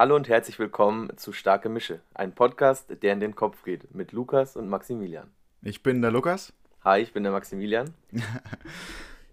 [0.00, 4.12] Hallo und herzlich willkommen zu Starke Mische, ein Podcast, der in den Kopf geht, mit
[4.12, 5.30] Lukas und Maximilian.
[5.60, 6.54] Ich bin der Lukas.
[6.84, 7.92] Hi, ich bin der Maximilian.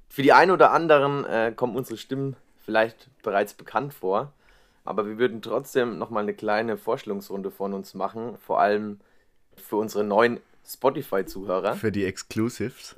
[0.10, 4.34] Für die einen oder anderen äh, kommen unsere Stimmen vielleicht bereits bekannt vor,
[4.84, 9.00] aber wir würden trotzdem nochmal eine kleine Vorstellungsrunde von uns machen, vor allem
[9.56, 11.76] für unsere neuen Spotify-Zuhörer.
[11.76, 12.98] Für die Exclusives.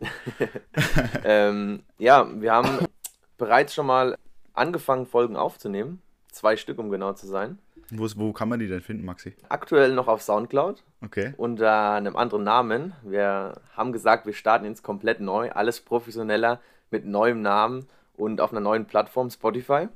[1.24, 2.88] ähm, ja, wir haben
[3.38, 4.18] bereits schon mal
[4.56, 6.02] angefangen, Folgen aufzunehmen.
[6.32, 7.60] Zwei Stück, um genau zu sein.
[7.92, 9.36] Wo, wo kann man die denn finden, Maxi?
[9.50, 10.84] Aktuell noch auf Soundcloud.
[11.04, 11.34] Okay.
[11.38, 12.94] Unter einem anderen Namen.
[13.04, 15.52] Wir haben gesagt, wir starten jetzt komplett neu.
[15.52, 16.60] Alles professioneller,
[16.92, 19.88] mit neuem Namen und auf einer neuen Plattform, Spotify.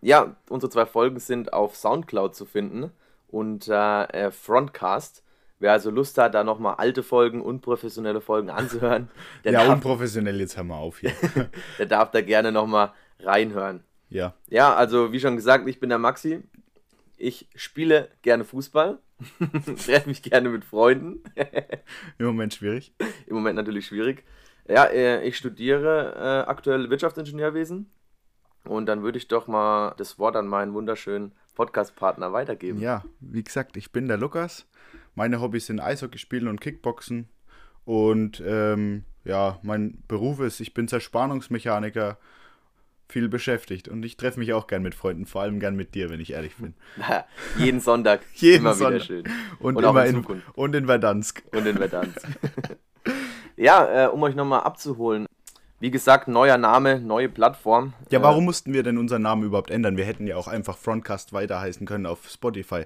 [0.00, 2.90] Ja, unsere zwei Folgen sind auf Soundcloud zu finden
[3.34, 5.22] unter äh, Frontcast.
[5.58, 9.08] Wer also Lust hat, da nochmal alte Folgen, unprofessionelle Folgen anzuhören,
[9.44, 11.12] der, ja, darf, unprofessionell, jetzt hör mal auf hier.
[11.78, 13.82] der darf da gerne nochmal reinhören.
[14.14, 14.34] Ja.
[14.48, 16.42] Ja, also wie schon gesagt, ich bin der Maxi.
[17.16, 18.98] Ich spiele gerne Fußball,
[19.84, 21.22] treffe mich gerne mit Freunden.
[22.18, 22.94] Im Moment schwierig.
[23.26, 24.24] Im Moment natürlich schwierig.
[24.68, 27.90] Ja, äh, ich studiere äh, aktuell Wirtschaftsingenieurwesen
[28.64, 32.80] und dann würde ich doch mal das Wort an meinen wunderschönen Podcast-Partner weitergeben.
[32.80, 34.66] Ja, wie gesagt, ich bin der Lukas.
[35.14, 37.28] Meine Hobbys sind Eishockey spielen und Kickboxen.
[37.84, 42.18] Und ähm, ja, mein Beruf ist, ich bin Zerspannungsmechaniker,
[43.08, 43.88] viel beschäftigt.
[43.88, 46.32] Und ich treffe mich auch gern mit Freunden, vor allem gern mit dir, wenn ich
[46.32, 46.74] ehrlich bin.
[47.58, 48.20] Jeden Sonntag.
[48.34, 48.94] Jeden immer Sonntag.
[48.94, 49.24] wieder schön.
[49.58, 51.42] Und, Und immer in in, und in Verdansk.
[51.52, 52.26] Und in Verdansk.
[53.56, 55.26] ja, äh, um euch nochmal abzuholen.
[55.80, 57.92] Wie gesagt, neuer Name, neue Plattform.
[58.10, 59.96] Ja, Äh, warum mussten wir denn unseren Namen überhaupt ändern?
[59.96, 62.84] Wir hätten ja auch einfach Frontcast weiter heißen können auf Spotify.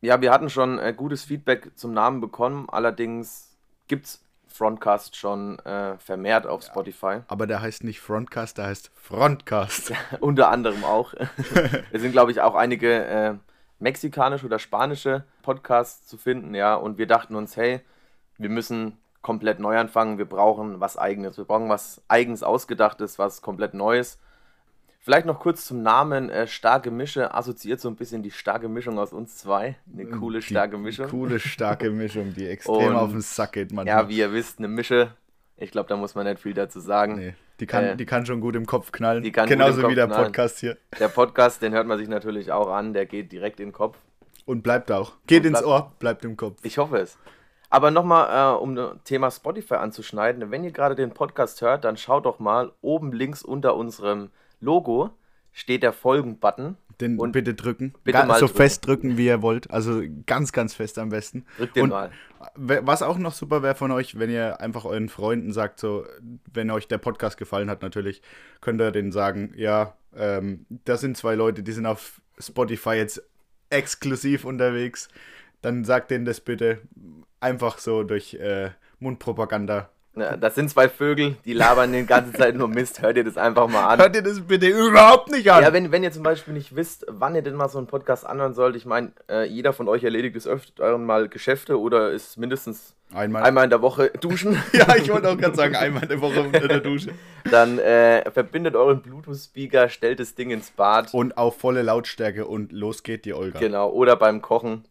[0.00, 2.68] Ja, wir hatten schon äh, gutes Feedback zum Namen bekommen.
[2.70, 3.56] Allerdings
[3.88, 4.22] gibt es
[4.56, 7.20] Frontcast schon äh, vermehrt auf Spotify.
[7.28, 9.92] Aber der heißt nicht Frontcast, der heißt Frontcast.
[10.20, 11.14] Unter anderem auch.
[11.92, 13.34] es sind, glaube ich, auch einige äh,
[13.78, 16.74] mexikanische oder spanische Podcasts zu finden, ja.
[16.74, 17.80] Und wir dachten uns, hey,
[18.38, 20.18] wir müssen komplett neu anfangen.
[20.18, 21.36] Wir brauchen was Eigenes.
[21.36, 24.18] Wir brauchen was eigens Ausgedachtes, was komplett Neues.
[25.06, 27.32] Vielleicht noch kurz zum Namen äh, Starke Mische.
[27.32, 29.76] Assoziiert so ein bisschen die starke Mischung aus uns zwei.
[29.94, 31.06] Eine coole, Die starke Mischung.
[31.08, 34.02] Coole, starke Mischung, die extrem Und- auf den Sack geht manchmal.
[34.02, 35.12] Ja, wie ihr wisst, eine Mische.
[35.58, 37.14] Ich glaube, da muss man nicht viel dazu sagen.
[37.20, 39.22] Nee, die kann, Äh, die kann schon gut im Kopf knallen.
[39.22, 40.24] die kann gut Genauso im Kopf wie der knallen.
[40.24, 40.76] Podcast hier.
[40.98, 42.92] Der Podcast, den hört man sich natürlich auch an.
[42.92, 43.96] Der geht direkt in den Kopf.
[44.44, 45.12] Und bleibt auch.
[45.28, 46.58] Geht Und ins bleibt- Ohr, bleibt im Kopf.
[46.64, 47.16] Ich hoffe es.
[47.70, 51.96] Aber nochmal, äh, um das Thema Spotify anzuschneiden, wenn ihr gerade den Podcast hört, dann
[51.96, 54.30] schaut doch mal, oben links unter unserem
[54.60, 55.10] Logo
[55.52, 56.76] steht der Folgen-Button.
[57.00, 57.92] Den Und bitte drücken.
[58.04, 58.56] bitte Ga- mal so drücken.
[58.56, 59.70] fest drücken, wie ihr wollt.
[59.70, 61.44] Also ganz, ganz fest am besten.
[61.58, 62.10] Drückt den Und mal.
[62.56, 66.06] was auch noch super wäre von euch, wenn ihr einfach euren Freunden sagt, so,
[66.54, 68.22] wenn euch der Podcast gefallen hat, natürlich,
[68.62, 73.22] könnt ihr denen sagen, ja, ähm, das sind zwei Leute, die sind auf Spotify jetzt
[73.68, 75.08] exklusiv unterwegs.
[75.60, 76.80] Dann sagt denen das bitte
[77.40, 79.90] einfach so durch äh, Mundpropaganda.
[80.16, 83.02] Ja, das sind zwei Vögel, die labern die ganze Zeit nur Mist.
[83.02, 83.98] Hört ihr das einfach mal an.
[83.98, 85.62] Hört ihr das bitte überhaupt nicht an?
[85.62, 88.26] Ja, wenn, wenn ihr zum Beispiel nicht wisst, wann ihr denn mal so einen Podcast
[88.26, 92.38] anhören sollt, ich meine, äh, jeder von euch erledigt des Öfteren mal Geschäfte oder ist
[92.38, 93.42] mindestens Einmal.
[93.42, 94.60] einmal in der Woche duschen.
[94.72, 97.10] Ja, ich wollte auch gerade sagen, einmal in der Woche unter der Dusche.
[97.50, 101.12] Dann äh, verbindet euren Bluetooth-Speaker, stellt das Ding ins Bad.
[101.12, 103.58] Und auf volle Lautstärke und los geht die Olga.
[103.58, 104.84] Genau, oder beim Kochen.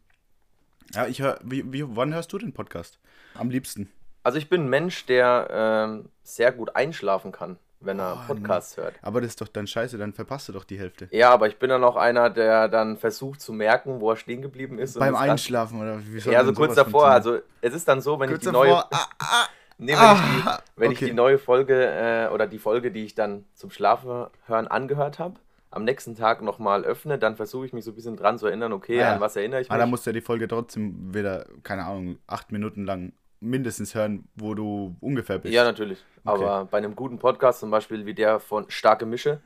[0.94, 3.00] Ja, ich hör, wie, wie, wann hörst du den Podcast?
[3.34, 3.90] Am liebsten.
[4.26, 8.76] Also ich bin ein Mensch, der ähm, sehr gut einschlafen kann, wenn er Oh, Podcasts
[8.76, 8.96] hört.
[9.04, 11.08] Aber das ist doch dann scheiße, dann verpasst du doch die Hälfte.
[11.12, 14.42] Ja, aber ich bin dann auch einer, der dann versucht zu merken, wo er stehen
[14.42, 14.98] geblieben ist.
[14.98, 17.06] Beim dann- Einschlafen oder wie soll Ja, so kurz sowas davor.
[17.08, 18.66] Also es ist dann so, wenn kurz ich die davor.
[18.66, 19.46] neue, Ah, ah,
[19.78, 21.06] nee, wenn, ich die, ah, wenn ich okay.
[21.06, 25.36] die neue Folge äh, oder die Folge, die ich dann zum Schlafen hören angehört habe,
[25.70, 28.74] am nächsten Tag nochmal öffne, dann versuche ich mich so ein bisschen dran zu erinnern,
[28.74, 29.14] okay, Ah, ja.
[29.14, 29.82] an was erinnere ich Ah, mich.
[29.82, 33.14] dann musst du ja die Folge trotzdem wieder, keine Ahnung, acht Minuten lang
[33.46, 35.54] mindestens hören, wo du ungefähr bist.
[35.54, 36.04] Ja, natürlich.
[36.24, 39.42] Aber bei einem guten Podcast, zum Beispiel wie der von Starke Mische,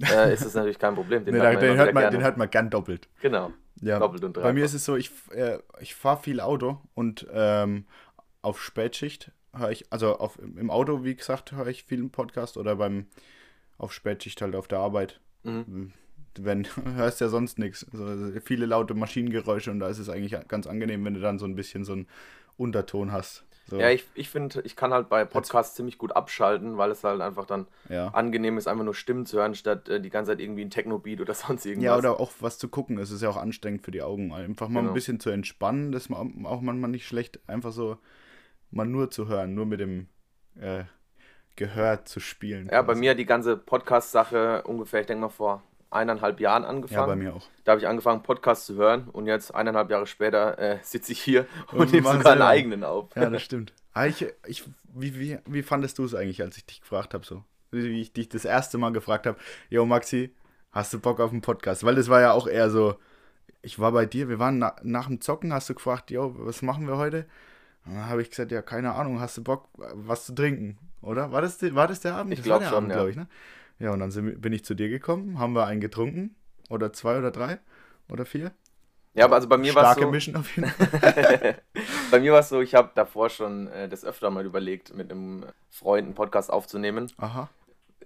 [0.00, 1.24] äh, ist das natürlich kein Problem.
[1.24, 3.08] Den Nee, hört man den, hört man, den hört man gern doppelt.
[3.20, 3.52] Genau.
[3.82, 4.54] Ja, Doppelt und bei dreifach.
[4.54, 7.86] mir ist es so, ich, äh, ich fahre viel Auto und ähm,
[8.42, 12.76] auf Spätschicht höre ich, also auf, im Auto, wie gesagt, höre ich viel Podcast oder
[12.76, 13.06] beim
[13.78, 15.20] auf Spätschicht halt auf der Arbeit.
[15.44, 15.92] Mhm.
[16.38, 17.86] Wenn hörst ja sonst nichts.
[17.92, 21.46] Also viele laute Maschinengeräusche und da ist es eigentlich ganz angenehm, wenn du dann so
[21.46, 22.06] ein bisschen so einen
[22.60, 23.44] Unterton hast.
[23.66, 27.04] So, Ja, ich, ich finde, ich kann halt bei Podcasts ziemlich gut abschalten, weil es
[27.04, 28.08] halt einfach dann ja.
[28.08, 31.20] angenehm ist, einfach nur Stimmen zu hören, statt äh, die ganze Zeit irgendwie ein Techno-Beat
[31.20, 31.84] oder sonst irgendwas.
[31.84, 32.98] Ja, oder auch was zu gucken.
[32.98, 34.32] Es ist ja auch anstrengend für die Augen.
[34.32, 34.90] Einfach mal Genau.
[34.90, 37.96] ein bisschen zu entspannen, das ist auch manchmal nicht schlecht, einfach so
[38.70, 40.08] mal nur zu hören, nur mit dem
[40.60, 40.84] äh,
[41.56, 42.68] Gehör zu spielen.
[42.72, 43.00] Ja, bei quasi.
[43.00, 47.00] mir die ganze Podcast-Sache ungefähr, ich denke mal vor eineinhalb Jahren angefangen.
[47.00, 47.46] Ja, bei mir auch.
[47.64, 51.20] Da habe ich angefangen, Podcasts zu hören und jetzt eineinhalb Jahre später äh, sitze ich
[51.20, 53.08] hier und, Und nehme sogar einen eigenen auf.
[53.16, 53.72] Ja, das stimmt.
[53.92, 54.64] Ah, ich, ich,
[54.94, 57.44] wie, wie, wie fandest du es eigentlich, als ich dich gefragt habe, so?
[57.72, 59.38] Wie ich dich das erste Mal gefragt habe,
[59.68, 60.34] yo Maxi,
[60.72, 61.84] hast du Bock auf einen Podcast?
[61.84, 62.96] Weil das war ja auch eher so,
[63.62, 66.62] ich war bei dir, wir waren na, nach dem Zocken, hast du gefragt, yo, was
[66.62, 67.26] machen wir heute?
[67.84, 71.32] Und dann habe ich gesagt, ja, keine Ahnung, hast du Bock, was zu trinken, oder?
[71.32, 72.32] War das, war das der Abend?
[72.32, 72.96] Ich Das glaub war der schon, Abend, ja.
[72.96, 73.26] glaube ich, ne?
[73.80, 76.36] Ja, und dann sind, bin ich zu dir gekommen, haben wir einen getrunken,
[76.68, 77.58] oder zwei oder drei,
[78.08, 78.52] oder vier.
[79.14, 81.56] Ja, aber also bei mir war es Starke so, Mischen auf jeden Fall.
[82.10, 85.10] bei mir war es so, ich habe davor schon äh, das öfter mal überlegt, mit
[85.10, 87.10] einem Freund einen Podcast aufzunehmen.
[87.16, 87.48] Aha.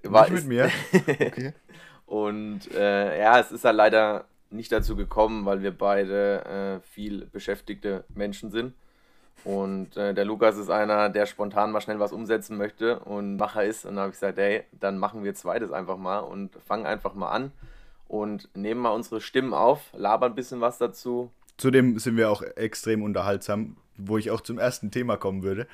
[0.04, 0.70] War, Nicht mit mir.
[1.04, 1.52] Okay.
[2.06, 7.26] Und äh, ja, es ist ja leider nicht dazu gekommen, weil wir beide äh, viel
[7.26, 8.74] beschäftigte Menschen sind.
[9.44, 13.64] Und äh, der Lukas ist einer, der spontan mal schnell was umsetzen möchte und Macher
[13.64, 13.84] ist.
[13.84, 17.14] Und dann habe ich gesagt, hey, dann machen wir zweites einfach mal und fangen einfach
[17.14, 17.52] mal an
[18.08, 21.30] und nehmen mal unsere Stimmen auf, labern ein bisschen was dazu.
[21.56, 25.66] Zudem sind wir auch extrem unterhaltsam, wo ich auch zum ersten Thema kommen würde.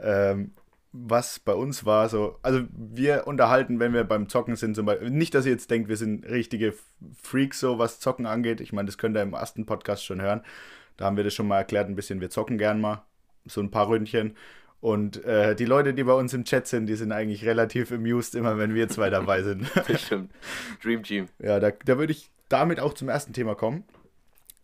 [0.00, 0.52] Ähm,
[0.92, 5.10] was bei uns war so, also wir unterhalten, wenn wir beim Zocken sind, zum Beispiel,
[5.10, 6.74] nicht, dass ihr jetzt denkt, wir sind richtige
[7.22, 8.60] Freaks, so was Zocken angeht.
[8.60, 10.42] Ich meine, das könnt ihr im ersten Podcast schon hören.
[10.96, 13.04] Da haben wir das schon mal erklärt, ein bisschen, wir zocken gern mal,
[13.48, 14.36] so ein paar Ründchen.
[14.80, 18.36] Und äh, die Leute, die bei uns im Chat sind, die sind eigentlich relativ amused,
[18.36, 19.68] immer wenn wir zwei dabei sind.
[19.86, 20.30] Bestimmt.
[20.82, 21.28] Dream Team.
[21.40, 23.84] Ja, da, da würde ich damit auch zum ersten Thema kommen.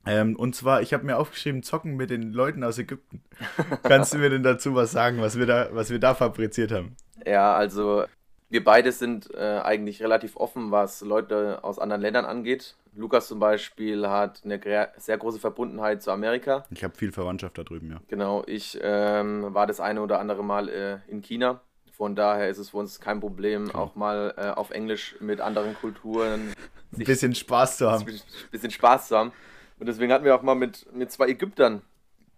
[0.06, 3.22] Ähm, und zwar, ich habe mir aufgeschrieben, zocken mit den Leuten aus Ägypten.
[3.82, 6.94] Kannst du mir denn dazu was sagen, was wir da, was wir da fabriziert haben?
[7.26, 8.04] Ja, also
[8.50, 12.76] wir beide sind äh, eigentlich relativ offen, was Leute aus anderen Ländern angeht.
[12.96, 14.60] Lukas zum Beispiel hat eine
[14.96, 16.64] sehr große Verbundenheit zu Amerika.
[16.70, 18.00] Ich habe viel Verwandtschaft da drüben, ja.
[18.08, 21.60] Genau, ich ähm, war das eine oder andere Mal äh, in China.
[21.92, 25.74] Von daher ist es für uns kein Problem, auch mal äh, auf Englisch mit anderen
[25.76, 26.52] Kulturen
[26.96, 28.04] Ein bisschen Spaß zu haben.
[28.06, 28.20] ein
[28.50, 29.32] bisschen Spaß zu haben.
[29.78, 31.82] Und deswegen hatten wir auch mal mit, mit zwei Ägyptern.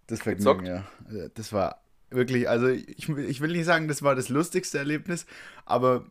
[0.07, 0.67] Das Vergnügen, gezockt.
[1.11, 1.25] ja.
[1.25, 5.25] Äh, Das war wirklich, also ich, ich will nicht sagen, das war das lustigste Erlebnis,
[5.65, 6.05] aber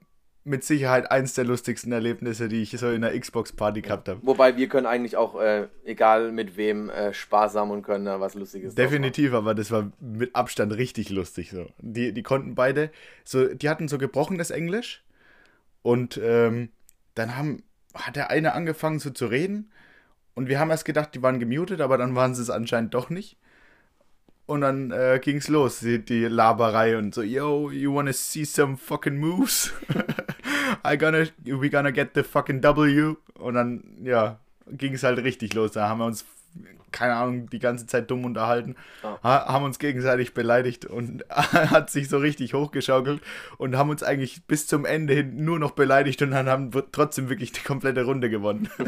[0.46, 4.20] mit Sicherheit eins der lustigsten Erlebnisse, die ich so in der Xbox-Party gehabt habe.
[4.22, 8.34] Wobei wir können eigentlich auch, äh, egal mit wem, äh, haben und können da was
[8.34, 8.76] Lustiges.
[8.76, 11.66] Definitiv, aber das war mit Abstand richtig lustig so.
[11.78, 12.90] Die, die konnten beide,
[13.25, 15.02] so, die hatten so gebrochenes Englisch
[15.82, 16.70] und ähm,
[17.14, 17.64] dann haben,
[17.94, 19.72] hat der eine angefangen so zu reden
[20.34, 23.10] und wir haben erst gedacht, die waren gemutet, aber dann waren sie es anscheinend doch
[23.10, 23.37] nicht.
[24.46, 28.76] Und dann äh, ging's los, die, die Laberei und so, yo, you wanna see some
[28.76, 29.72] fucking moves?
[30.84, 33.14] I gonna, we gonna get the fucking W.
[33.38, 34.38] Und dann, ja,
[34.70, 35.73] ging's halt richtig los.
[35.73, 36.25] Da haben wir uns,
[36.90, 42.08] keine Ahnung, die ganze Zeit dumm unterhalten, ha haben uns gegenseitig beleidigt und hat sich
[42.08, 43.20] so richtig hochgeschaukelt
[43.58, 46.90] und haben uns eigentlich bis zum Ende hin nur noch beleidigt und dann haben wir
[46.90, 48.69] trotzdem wirklich die komplette Runde gewonnen.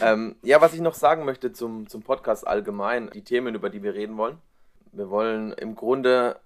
[0.00, 3.82] Ähm, ja, was ich noch sagen möchte zum, zum Podcast allgemein, die Themen, über die
[3.82, 4.38] wir reden wollen.
[4.92, 6.40] Wir wollen im Grunde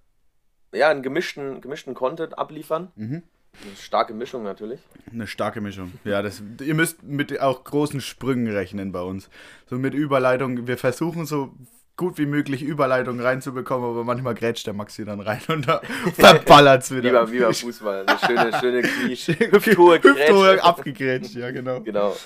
[0.73, 2.91] ja einen gemischten, gemischten Content abliefern.
[2.97, 3.23] Mhm.
[3.61, 4.81] Eine starke Mischung natürlich.
[5.13, 5.93] Eine starke Mischung.
[6.05, 9.29] Ja, das, ihr müsst mit auch großen Sprüngen rechnen bei uns.
[9.67, 10.67] So mit Überleitung.
[10.67, 11.53] Wir versuchen so
[11.97, 15.83] gut wie möglich Überleitung reinzubekommen, aber manchmal grätscht der Maxi dann rein und da
[16.15, 17.13] verballert es Wie wieder.
[17.25, 18.07] beim, wie beim Fußball.
[18.07, 19.15] Eine schöne, schöne Knie.
[19.17, 20.03] Hüfthohe.
[20.03, 21.81] Hüfthohe abgegrätscht, ja genau.
[21.83, 22.17] Genau.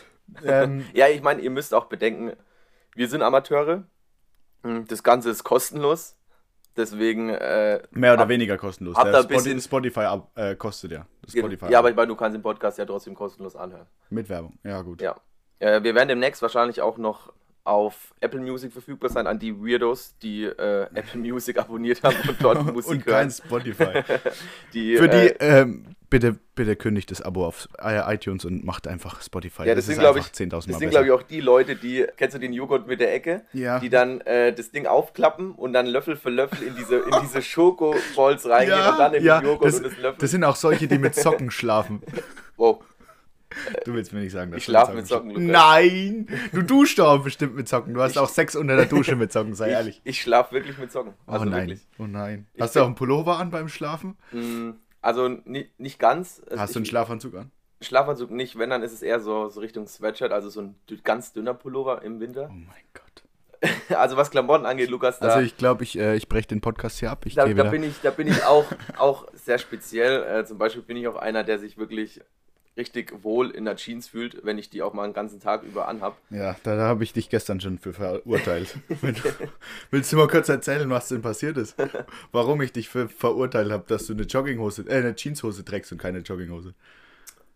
[0.44, 2.32] Ähm, Ja, ich meine, ihr müsst auch bedenken,
[2.94, 3.84] wir sind Amateure.
[4.88, 6.16] Das Ganze ist kostenlos.
[6.76, 8.94] Deswegen, äh, mehr oder Hab- weniger kostenlos.
[8.96, 11.06] Der da Spotify, bisschen- Spotify ab, äh, kostet ja.
[11.28, 13.86] Spotify ja, aber ich meine, du kannst den Podcast ja trotzdem kostenlos anhören.
[14.10, 14.58] mit Werbung.
[14.62, 15.00] Ja, gut.
[15.00, 15.16] Ja.
[15.58, 17.32] Äh, wir werden demnächst wahrscheinlich auch noch
[17.66, 22.36] auf Apple Music verfügbar sein, an die Weirdos, die äh, Apple Music abonniert haben und
[22.40, 23.30] dort Musik und kein hören.
[23.30, 24.02] Spotify.
[24.72, 28.86] Die, Für die, äh, ähm, bitte, bitte kündigt das Abo auf äh, iTunes und macht
[28.86, 29.66] einfach Spotify.
[29.66, 30.90] ja, das, sind, glaube ich, 10.000 das Mal sind, besser.
[30.90, 33.42] glaube ich, auch die Leute, die, kennst du den Joghurt mit der Ecke?
[33.52, 33.80] Ja.
[33.80, 37.42] Die dann äh, das Ding aufklappen und dann Löffel für Löffel in diese, in diese
[37.42, 40.18] Schokoballs reingehen ja, und dann in ja, den Joghurt das, und das Löffel.
[40.18, 42.02] das sind auch solche, die mit Socken schlafen.
[42.56, 42.80] wow.
[43.84, 45.30] Du willst mir nicht sagen, dass Ich du schlaf mit Socken.
[45.30, 45.42] Lukas.
[45.44, 46.28] Nein!
[46.52, 47.94] Du duschst doch bestimmt mit Socken.
[47.94, 50.00] Du hast Ich- auch Sex unter der Dusche mit Socken, sei ehrlich.
[50.04, 51.14] Ich, ich schlafe wirklich mit Socken.
[51.26, 51.68] Also oh nein.
[51.68, 51.86] wirklich.
[51.98, 52.46] Oh nein.
[52.54, 54.16] Ich Hast du bin- auch einen Pullover an beim Schlafen?
[54.32, 54.70] Mm,
[55.00, 56.42] Also ni nicht ganz.
[56.48, 57.50] Also Hast du einen ich- Schlafanzug an?
[57.82, 61.32] Schlafanzug nicht, wenn, dann ist es eher so, so Richtung Sweatshirt, also so ein ganz
[61.34, 62.48] dünner Pullover im Winter.
[62.50, 63.02] Oh mein Gott.
[63.96, 66.98] Also was Klamotten angeht, Lukas, da, Also ich glaube, ich, äh, ich breche den Podcast
[67.00, 67.24] hier ab.
[67.26, 68.64] Ich da, da, bin ich, da bin ich auch,
[68.98, 70.22] auch sehr speziell.
[70.24, 72.20] Äh, zum Beispiel bin ich auch einer, der sich wirklich
[72.76, 75.88] richtig wohl in der Jeans fühlt, wenn ich die auch mal einen ganzen Tag über
[75.88, 76.18] anhab.
[76.30, 78.76] Ja, da, da habe ich dich gestern schon für verurteilt.
[79.90, 81.76] Willst du mal kurz erzählen, was denn passiert ist?
[82.32, 85.98] Warum ich dich für verurteilt habe, dass du eine Jogginghose, äh, eine Jeanshose trägst und
[85.98, 86.74] keine Jogginghose?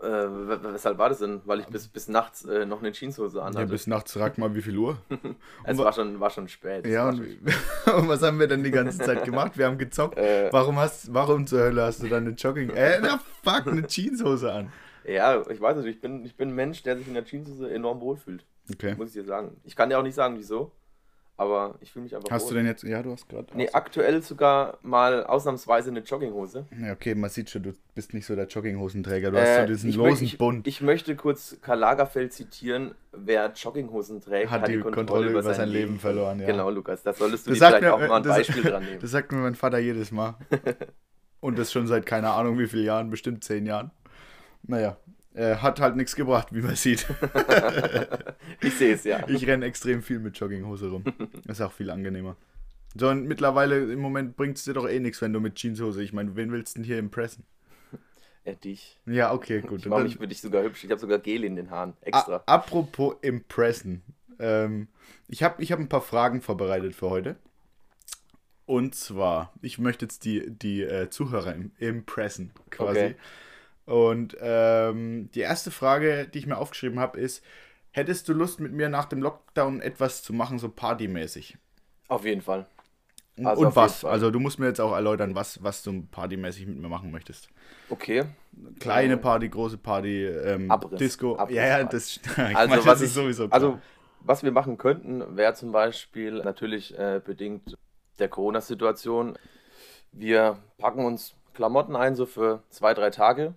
[0.02, 1.42] Äh, weshalb war das denn?
[1.44, 3.58] Weil ich bis, bis nachts äh, noch eine Jeanshose anhatte.
[3.58, 4.96] Ja, bis nachts, sag mal, wie viel Uhr?
[5.64, 6.86] es war schon, war schon spät.
[6.86, 9.58] Ja, und, und, was haben wir denn die ganze Zeit gemacht?
[9.58, 10.16] Wir haben gezockt.
[10.16, 12.70] Äh, warum, hast, warum zur Hölle hast du dann eine Jogging...
[12.70, 14.72] Äh, na fuck, eine Jeanshose an?
[15.04, 17.72] Ja, ich weiß nicht, ich bin, ich bin ein Mensch, der sich in der Jeanshose
[17.72, 18.44] enorm wohlfühlt.
[18.72, 18.94] Okay.
[18.96, 19.56] Muss ich dir sagen.
[19.64, 20.72] Ich kann dir auch nicht sagen, wieso.
[21.40, 22.30] Aber ich fühle mich einfach.
[22.30, 22.50] Hast wohl.
[22.50, 22.82] du denn jetzt.
[22.82, 23.46] Ja, du hast gerade.
[23.54, 26.66] Nee, aktuell sogar mal ausnahmsweise eine Jogginghose.
[26.78, 29.30] Ja, okay, man sieht schon, du bist nicht so der Jogginghosenträger.
[29.30, 30.66] Du äh, hast so diesen losen ich, Bund.
[30.66, 35.42] Ich möchte kurz Karl Lagerfeld zitieren: Wer Jogginghosen trägt, hat, hat die, Kontrolle, Kontrolle, über
[35.42, 36.40] sein, Leben, Leben verloren.
[36.40, 36.46] Ja.
[36.46, 38.84] Genau, Lukas, da solltest du das dir vielleicht mir, auch mal ein das, Beispiel dran
[38.84, 39.00] nehmen.
[39.00, 40.34] Das sagt mir mein Vater jedes Mal.
[41.40, 43.92] Und das schon seit keine Ahnung wie vielen Jahren, bestimmt zehn Jahren.
[44.62, 44.96] Naja,
[45.34, 47.06] äh, hat halt nichts gebracht, wie man sieht.
[48.60, 49.26] ich sehe es ja.
[49.28, 51.04] Ich renne extrem viel mit Jogginghose rum.
[51.46, 52.36] Ist auch viel angenehmer.
[52.96, 56.02] So, und mittlerweile im Moment bringt es dir doch eh nichts, wenn du mit Jeanshose.
[56.02, 57.44] Ich meine, wen willst du denn hier impressen?
[58.44, 58.98] Ja, dich.
[59.06, 59.80] Ja, okay, gut.
[59.80, 60.82] Ich mache mich für dich sogar hübsch.
[60.82, 61.94] Ich habe sogar Gel in den Haaren.
[62.00, 62.42] Extra.
[62.46, 64.02] apropos impressen.
[64.38, 64.88] Ähm,
[65.28, 67.36] ich habe ich hab ein paar Fragen vorbereitet für heute.
[68.66, 72.98] Und zwar, ich möchte jetzt die, die äh, Zuhörer im, impressen, quasi.
[72.98, 73.14] Okay.
[73.90, 77.44] Und ähm, die erste Frage, die ich mir aufgeschrieben habe, ist:
[77.90, 81.58] Hättest du Lust, mit mir nach dem Lockdown etwas zu machen, so partymäßig?
[82.06, 82.66] Auf jeden Fall.
[83.42, 84.04] Also und was?
[84.04, 87.48] Also du musst mir jetzt auch erläutern, was, was du partymäßig mit mir machen möchtest.
[87.88, 88.26] Okay.
[88.78, 91.36] Kleine Party, große Party, ähm, Abriss, Disco.
[91.36, 93.54] Abriss ja, ja, das, also, meine, was ich, sowieso klar.
[93.54, 93.78] Also
[94.20, 97.76] was wir machen könnten, wäre zum Beispiel natürlich äh, bedingt
[98.18, 99.36] der Corona-Situation.
[100.12, 103.54] Wir packen uns Klamotten ein, so für zwei, drei Tage.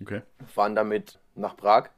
[0.00, 0.22] Okay.
[0.46, 1.90] Fahren damit nach Prag.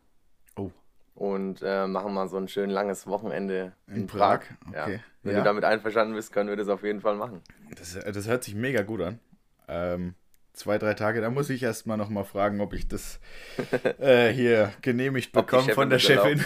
[0.57, 0.71] Oh.
[1.15, 4.41] Und äh, machen mal so ein schön langes Wochenende in, in Prag.
[4.41, 4.69] Prag.
[4.69, 4.95] Okay.
[4.95, 5.01] Ja.
[5.23, 5.39] Wenn ja.
[5.39, 7.43] du damit einverstanden bist, können wir das auf jeden Fall machen.
[7.77, 9.21] Das, das hört sich mega gut an.
[9.69, 10.15] Ähm,
[10.53, 13.21] zwei, drei Tage, da muss ich erstmal nochmal fragen, ob ich das
[13.99, 16.43] äh, hier genehmigt bekomme von der Chefin.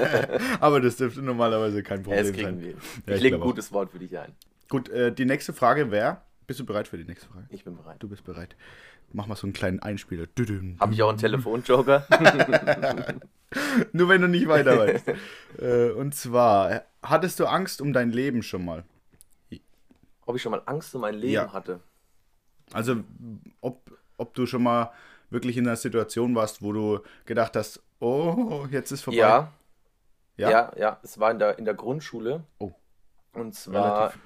[0.60, 2.60] Aber das dürfte normalerweise kein Problem sein.
[2.60, 2.70] Wir.
[2.70, 4.32] Ja, ich, ich lege ein gutes Wort für dich ein.
[4.68, 7.46] Gut, äh, die nächste Frage wäre, bist du bereit für die nächste Frage?
[7.50, 7.96] Ich bin bereit.
[8.00, 8.56] Du bist bereit.
[9.12, 10.26] Mach mal so einen kleinen Einspieler.
[10.80, 12.06] Habe ich auch einen Telefonjoker?
[13.92, 15.12] Nur wenn du nicht weiter weißt.
[15.58, 18.84] Äh, und zwar, hattest du Angst um dein Leben schon mal?
[20.24, 21.52] Ob ich schon mal Angst um mein Leben ja.
[21.52, 21.80] hatte?
[22.72, 23.04] Also,
[23.60, 24.92] ob, ob du schon mal
[25.28, 29.18] wirklich in einer Situation warst, wo du gedacht hast, oh, jetzt ist vorbei.
[29.18, 29.52] Ja.
[30.38, 31.00] Ja, ja, ja.
[31.02, 32.44] es war in der, in der Grundschule.
[32.58, 32.72] Oh.
[33.34, 34.20] Und zwar Relativ.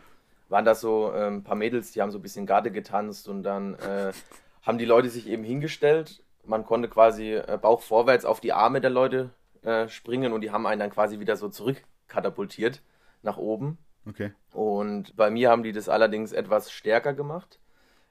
[0.49, 3.43] Waren da so ein ähm, paar Mädels, die haben so ein bisschen Garde getanzt und
[3.43, 4.13] dann äh,
[4.63, 6.23] haben die Leute sich eben hingestellt.
[6.45, 9.31] Man konnte quasi äh, Bauch vorwärts auf die Arme der Leute
[9.63, 12.83] äh, springen und die haben einen dann quasi wieder so zurückkatapultiert
[13.23, 13.79] nach oben.
[14.09, 14.33] Okay.
[14.53, 17.59] Und bei mir haben die das allerdings etwas stärker gemacht.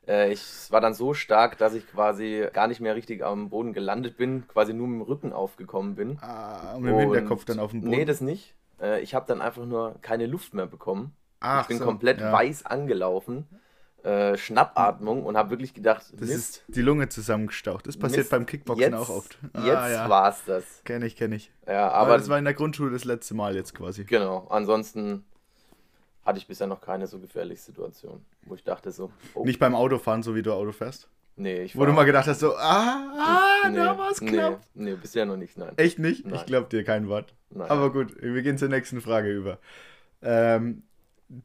[0.08, 3.50] Äh, ich, es war dann so stark, dass ich quasi gar nicht mehr richtig am
[3.50, 6.20] Boden gelandet bin, quasi nur mit dem Rücken aufgekommen bin.
[6.22, 7.92] Ah, und mit dem Hinterkopf dann auf dem Boden?
[7.92, 8.56] Nee, das nicht.
[8.82, 11.16] Äh, ich habe dann einfach nur keine Luft mehr bekommen.
[11.40, 12.32] Ach, ich bin so, komplett ja.
[12.32, 13.48] weiß angelaufen
[14.06, 16.32] äh, Schnappatmung und habe wirklich gedacht, das Mist.
[16.32, 17.88] ist die Lunge zusammengestaucht.
[17.88, 19.38] Das passiert Mist, beim Kickboxen jetzt, auch oft.
[19.54, 20.10] Ah, jetzt ja.
[20.10, 20.64] war's das.
[20.84, 21.52] Kenne ich, kenne ich.
[21.68, 24.04] Ja, aber, aber das war in der Grundschule das letzte Mal jetzt quasi.
[24.04, 24.46] Genau.
[24.50, 25.26] Ansonsten
[26.24, 29.12] hatte ich bisher noch keine so gefährliche Situation, wo ich dachte so.
[29.34, 29.44] Oh.
[29.44, 31.10] Nicht beim Autofahren, so wie du Auto fährst?
[31.38, 34.62] Nee, ich Wo du mal gedacht hast, so, ah, ah nee, da war's knapp.
[34.74, 35.74] Nee, nee, bisher noch nicht, nein.
[35.76, 36.26] Echt nicht?
[36.26, 36.36] Nein.
[36.36, 37.34] Ich glaub dir kein Wort.
[37.50, 37.70] Nein.
[37.70, 39.58] Aber gut, wir gehen zur nächsten Frage über.
[40.22, 40.84] Ähm,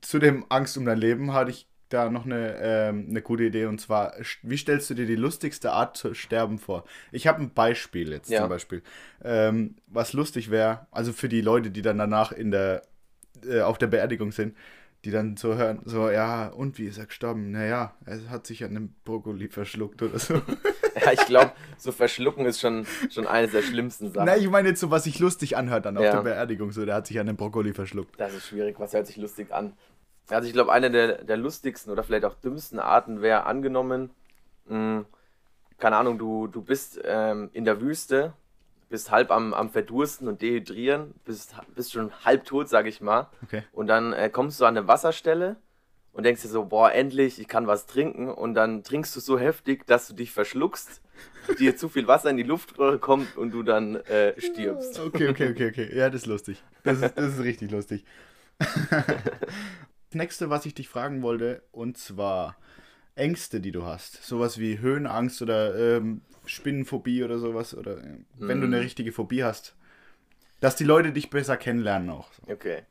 [0.01, 3.67] zu dem Angst um dein Leben hatte ich da noch eine, ähm, eine gute Idee
[3.67, 6.85] und zwar, wie stellst du dir die lustigste Art zu sterben vor?
[7.13, 8.41] Ich habe ein Beispiel jetzt ja.
[8.41, 8.83] zum Beispiel.
[9.23, 12.83] Ähm, was lustig wäre, also für die Leute, die dann danach in der,
[13.45, 14.57] äh, auf der Beerdigung sind,
[15.05, 17.51] die dann so hören, so, ja, und wie ist er gestorben?
[17.51, 20.41] Naja, er hat sich an einem Brokkoli verschluckt oder so.
[21.05, 24.27] ja, ich glaube, so verschlucken ist schon, schon eines der schlimmsten Sachen.
[24.27, 26.13] Na, ich meine jetzt so, was sich lustig anhört dann auf ja.
[26.13, 28.19] der Beerdigung, so, der hat sich an einem Brokkoli verschluckt.
[28.19, 29.75] Das ist schwierig, was hört sich lustig an?
[30.29, 34.11] Also ich glaube, eine der, der lustigsten oder vielleicht auch dümmsten Arten wäre angenommen,
[34.67, 35.07] mh, hm,
[35.79, 38.35] keine Ahnung, du, du bist ähm, in der Wüste,
[38.91, 43.29] bist halb am, am Verdursten und Dehydrieren, bist, bist schon halb tot, sag ich mal.
[43.45, 43.63] Okay.
[43.73, 45.57] Und dann äh, kommst du an eine Wasserstelle
[46.13, 48.29] und denkst dir so, boah, endlich, ich kann was trinken.
[48.29, 51.01] Und dann trinkst du so heftig, dass du dich verschluckst,
[51.59, 54.99] dir zu viel Wasser in die Luftröhre kommt und du dann äh, stirbst.
[54.99, 55.97] Okay, okay, okay, okay.
[55.97, 56.63] Ja, das ist lustig.
[56.83, 58.05] Das ist, das ist richtig lustig.
[60.15, 62.57] nächste, was ich dich fragen wollte, und zwar
[63.15, 64.25] Ängste, die du hast.
[64.25, 67.77] Sowas wie Höhenangst oder ähm, Spinnenphobie oder sowas.
[67.77, 68.61] Oder äh, wenn mm.
[68.61, 68.83] du eine mhm.
[68.83, 69.77] richtige Phobie hast.
[70.61, 72.29] Dass die Leute dich besser kennenlernen auch.
[72.47, 72.83] Okay.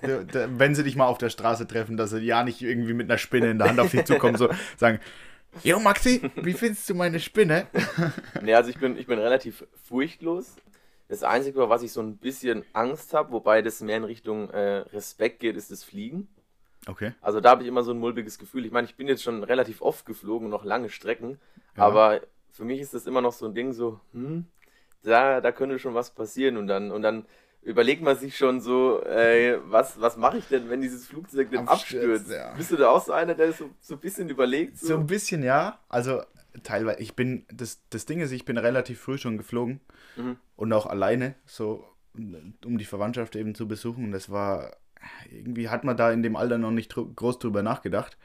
[0.00, 3.18] wenn sie dich mal auf der Straße treffen, dass sie ja nicht irgendwie mit einer
[3.18, 5.00] Spinne in der Hand auf dich zukommen, so sagen,
[5.62, 7.68] Jo, Maxi, wie findest du meine Spinne?
[8.42, 10.56] nee, also ich bin, ich bin relativ furchtlos.
[11.08, 14.78] Das Einzige, was ich so ein bisschen Angst habe, wobei das mehr in Richtung äh,
[14.78, 16.28] Respekt geht, ist das Fliegen.
[16.86, 17.12] Okay.
[17.20, 18.66] Also da habe ich immer so ein mulmiges Gefühl.
[18.66, 21.38] Ich meine, ich bin jetzt schon relativ oft geflogen, noch lange Strecken,
[21.76, 21.84] ja.
[21.84, 22.20] aber
[22.50, 24.46] für mich ist das immer noch so ein Ding so, hm,
[25.04, 27.26] da, da könnte schon was passieren und dann, und dann
[27.62, 31.66] überlegt man sich schon so, ey, was, was mache ich denn, wenn dieses Flugzeug denn
[31.66, 32.30] abstürzt?
[32.30, 32.52] Ja.
[32.54, 34.78] Bist du da auch so einer, der so, so ein bisschen überlegt?
[34.78, 34.88] So?
[34.88, 35.78] so ein bisschen, ja.
[35.88, 36.22] Also
[36.62, 39.80] teilweise, ich bin, das, das Ding ist, ich bin relativ früh schon geflogen
[40.16, 40.36] mhm.
[40.56, 41.84] und auch alleine, so
[42.64, 44.04] um die Verwandtschaft eben zu besuchen.
[44.04, 44.76] Und das war,
[45.30, 48.16] irgendwie hat man da in dem Alter noch nicht groß drüber nachgedacht.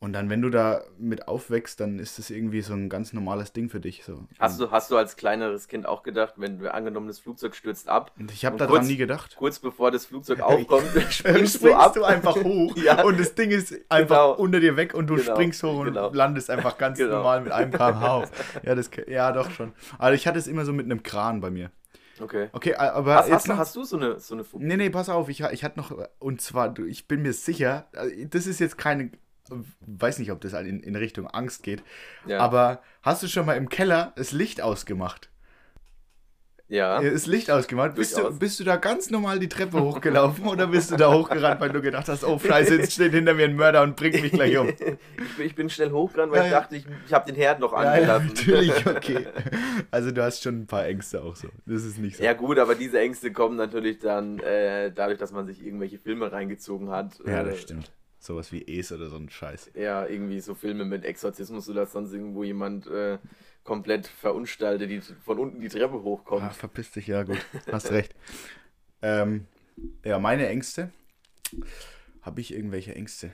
[0.00, 3.52] Und dann, wenn du da mit aufwächst, dann ist das irgendwie so ein ganz normales
[3.52, 4.04] Ding für dich.
[4.04, 4.28] So.
[4.38, 7.88] Hast, du, hast du als kleineres Kind auch gedacht, wenn du angenommen, das Flugzeug stürzt
[7.88, 8.12] ab?
[8.16, 9.34] Und ich habe daran nie gedacht.
[9.36, 11.94] Kurz bevor das Flugzeug aufkommt, springst, springst du ab.
[11.94, 13.02] du einfach hoch ja.
[13.02, 14.36] und das Ding ist einfach genau.
[14.36, 15.32] unter dir weg und du genau.
[15.32, 16.12] springst hoch und genau.
[16.12, 17.16] landest einfach ganz genau.
[17.16, 18.30] normal mit einem kmh auf.
[18.62, 19.72] Ja, das, ja, doch schon.
[19.98, 21.72] Also ich hatte es immer so mit einem Kran bei mir.
[22.20, 22.50] Okay.
[22.52, 24.64] Okay, aber hast, hast, du, hast du so eine, so eine Phobie?
[24.64, 28.26] Nee, nee, pass auf, ich, ich hatte noch, und zwar, ich bin mir sicher, äh,
[28.26, 29.10] das ist jetzt keine
[29.80, 31.82] weiß nicht, ob das in, in Richtung Angst geht,
[32.26, 32.38] ja.
[32.38, 35.30] aber hast du schon mal im Keller das Licht ausgemacht?
[36.68, 37.00] Ja.
[37.00, 37.94] Das Licht ausgemacht.
[37.94, 41.60] Bist du, bist du da ganz normal die Treppe hochgelaufen oder bist du da hochgerannt,
[41.62, 44.32] weil du gedacht hast, oh Scheiße, jetzt steht hinter mir ein Mörder und bringt mich
[44.32, 44.68] gleich um?
[45.38, 48.28] ich bin schnell hochgerannt, weil ja, ich dachte, ich, ich habe den Herd noch angelassen.
[48.28, 49.26] Ja, natürlich, okay.
[49.90, 51.48] Also du hast schon ein paar Ängste auch so.
[51.64, 52.22] Das ist nicht so.
[52.22, 56.30] Ja gut, aber diese Ängste kommen natürlich dann äh, dadurch, dass man sich irgendwelche Filme
[56.30, 57.18] reingezogen hat.
[57.26, 57.90] Ja, das äh, stimmt.
[58.18, 59.70] Sowas wie Es oder so ein Scheiß.
[59.74, 63.18] Ja, irgendwie so Filme mit Exorzismus oder sonst irgendwo jemand äh,
[63.62, 66.42] komplett verunstaltet, die von unten die Treppe hochkommt.
[66.42, 67.38] Ah, verpiss dich, ja gut.
[67.70, 68.14] Hast recht.
[69.02, 69.46] ähm,
[70.04, 70.90] ja, meine Ängste.
[72.22, 73.30] Habe ich irgendwelche Ängste?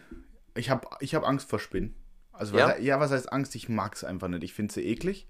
[0.55, 1.95] Ich habe ich hab Angst vor Spinnen.
[2.33, 2.69] Also, ja?
[2.69, 3.55] Was, ja, was heißt Angst?
[3.55, 4.45] Ich mag es einfach nicht.
[4.45, 5.27] Ich finde sie eklig.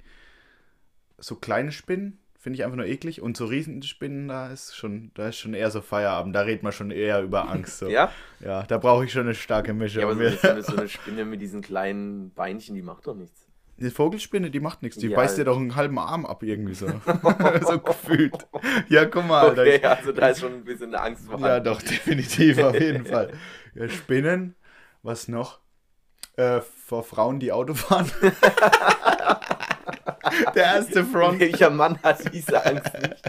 [1.19, 3.23] So kleine Spinnen Finde ich einfach nur eklig.
[3.23, 6.37] Und so Riesenspinnen, da ist schon, da ist schon eher so Feierabend.
[6.37, 7.79] Da redet man schon eher über Angst.
[7.79, 7.89] So.
[7.89, 8.13] ja?
[8.41, 10.03] Ja, da brauche ich schon eine starke Mischung.
[10.03, 13.47] Ja, aber so eine, so eine Spinne mit diesen kleinen Beinchen, die macht doch nichts.
[13.79, 14.99] Die Vogelspinne, die macht nichts.
[14.99, 16.87] Die ja, beißt dir doch einen halben Arm ab, irgendwie so.
[17.67, 18.37] so gefühlt.
[18.91, 19.63] Ja, guck mal, Alter.
[19.63, 21.47] Okay, also da ist schon ein bisschen Angst vorhanden.
[21.47, 23.33] Ja, doch, definitiv, auf jeden Fall.
[23.75, 24.55] Ja, Spinnen,
[25.03, 25.61] was noch?
[26.37, 28.11] Äh, vor Frauen, die Auto fahren.
[30.55, 31.41] Der erste Front.
[31.41, 33.23] Welcher Mann hat diese Angst nicht?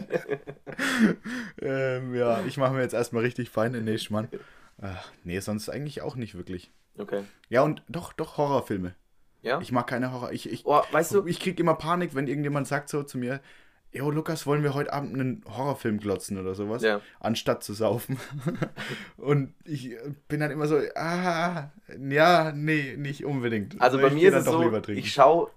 [1.61, 4.27] ähm, ja, ich mache mir jetzt erstmal richtig fein in nächsten Mann.
[4.81, 6.71] Ach, nee, sonst eigentlich auch nicht wirklich.
[6.97, 7.23] Okay.
[7.49, 8.95] Ja, und doch, doch Horrorfilme.
[9.41, 9.59] Ja?
[9.61, 10.31] Ich mag keine Horror.
[10.31, 13.41] Ich, ich, oh, weißt du, ich krieg immer Panik, wenn irgendjemand sagt so zu mir,
[13.95, 16.83] Jo, Lukas, wollen wir heute Abend einen Horrorfilm glotzen oder sowas?
[16.83, 16.99] Ja.
[17.21, 18.19] Anstatt zu saufen.
[19.17, 19.95] und ich
[20.27, 21.71] bin dann immer so, ah,
[22.09, 23.79] ja, nee, nicht unbedingt.
[23.81, 25.49] Also bei mir ist es so, ich schaue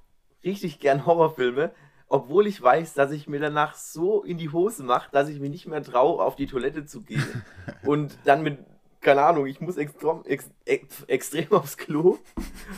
[0.49, 1.73] richtig gern Horrorfilme,
[2.09, 5.51] obwohl ich weiß, dass ich mir danach so in die Hose mache, dass ich mich
[5.51, 7.43] nicht mehr traue, auf die Toilette zu gehen.
[7.85, 8.59] und dann mit,
[9.01, 12.19] keine Ahnung, ich muss extrem, ex, ex, extrem aufs Klo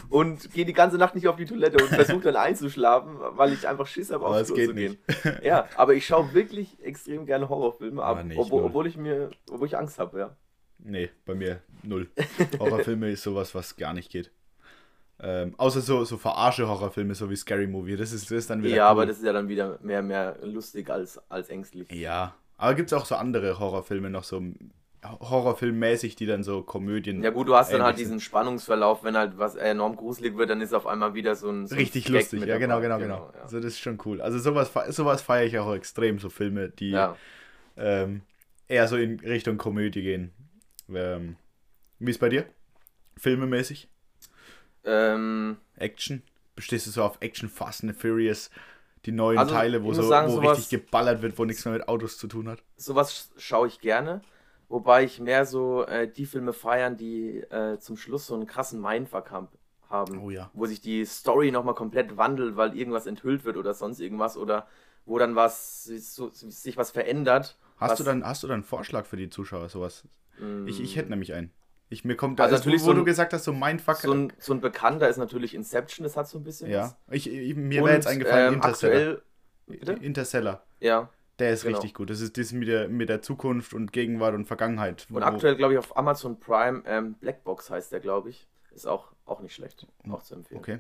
[0.09, 3.69] und gehe die ganze Nacht nicht auf die Toilette und versuche dann einzuschlafen, weil ich
[3.69, 4.99] einfach Schiss habe, aufs Klo zu gehen.
[5.43, 9.79] Ja, aber ich schaue wirklich extrem gerne Horrorfilme, ab, obwohl, obwohl, ich mir, obwohl ich
[9.79, 10.37] Angst habe, ja.
[10.83, 12.11] Nee, bei mir null.
[12.59, 14.33] Horrorfilme ist sowas, was gar nicht geht.
[15.23, 17.97] Ähm, außer so, so verarsche Horrorfilme, so wie Scary Movie.
[17.97, 18.75] Das ist, das ist dann wieder.
[18.75, 18.91] Ja, cool.
[18.91, 21.91] aber das ist ja dann wieder mehr, mehr lustig als, als ängstlich.
[21.93, 22.35] Ja.
[22.57, 24.43] Aber gibt es auch so andere Horrorfilme noch so
[25.03, 27.23] Horrorfilmmäßig, die dann so Komödien.
[27.23, 30.61] Ja, gut, du hast dann halt diesen Spannungsverlauf, wenn halt was enorm gruselig wird, dann
[30.61, 31.67] ist auf einmal wieder so ein.
[31.67, 33.17] So Richtig ein lustig, ja, genau, genau, genau.
[33.17, 33.33] genau.
[33.35, 33.43] Ja.
[33.43, 34.21] Also, das ist schon cool.
[34.21, 37.17] Also, sowas, sowas feiere ich auch extrem, so Filme, die ja.
[37.79, 38.23] ähm,
[38.69, 40.33] eher so in Richtung Komödie gehen.
[40.93, 41.37] Ähm,
[41.99, 42.45] wie ist bei dir?
[43.17, 43.89] Filmemäßig?
[44.85, 46.23] Ähm, Action?
[46.57, 48.51] Bestehst du so auf Action Fast and Furious?
[49.07, 51.73] Die neuen also, Teile, wo, so, sagen, wo sowas, richtig geballert wird, wo nichts mehr
[51.73, 52.63] mit Autos zu tun hat?
[52.77, 54.21] Sowas schaue ich gerne.
[54.69, 58.81] Wobei ich mehr so äh, die Filme feiern, die äh, zum Schluss so einen krassen
[58.81, 59.49] Mindfuck haben.
[59.91, 60.51] Oh ja.
[60.53, 64.37] Wo sich die Story nochmal komplett wandelt, weil irgendwas enthüllt wird oder sonst irgendwas.
[64.37, 64.69] Oder
[65.07, 67.59] wo dann was so, sich was verändert.
[67.79, 70.05] Hast, was, du dann, hast du dann einen Vorschlag für die Zuschauer, sowas?
[70.39, 70.69] Mm.
[70.69, 71.51] Ich, ich hätte nämlich einen.
[71.93, 73.97] Ich, mir kommt da, also natürlich wo, so du gesagt hast, so Mindfuck.
[73.97, 77.29] So ein, so ein Bekannter ist natürlich Inception, das hat so ein bisschen Ja, ich,
[77.29, 79.19] ich, mir wäre jetzt eingefallen ähm, Interstellar.
[79.69, 80.65] Aktuell, Interstellar.
[80.79, 81.11] Ja.
[81.41, 81.79] Der ist genau.
[81.79, 82.11] richtig gut.
[82.11, 85.09] Das ist das mit der, mit der Zukunft und Gegenwart und Vergangenheit.
[85.11, 88.47] Und aktuell, glaube ich, auf Amazon Prime, ähm, Blackbox heißt der, glaube ich.
[88.73, 89.87] Ist auch, auch nicht schlecht.
[90.09, 90.61] Auch zu empfehlen.
[90.61, 90.79] Okay.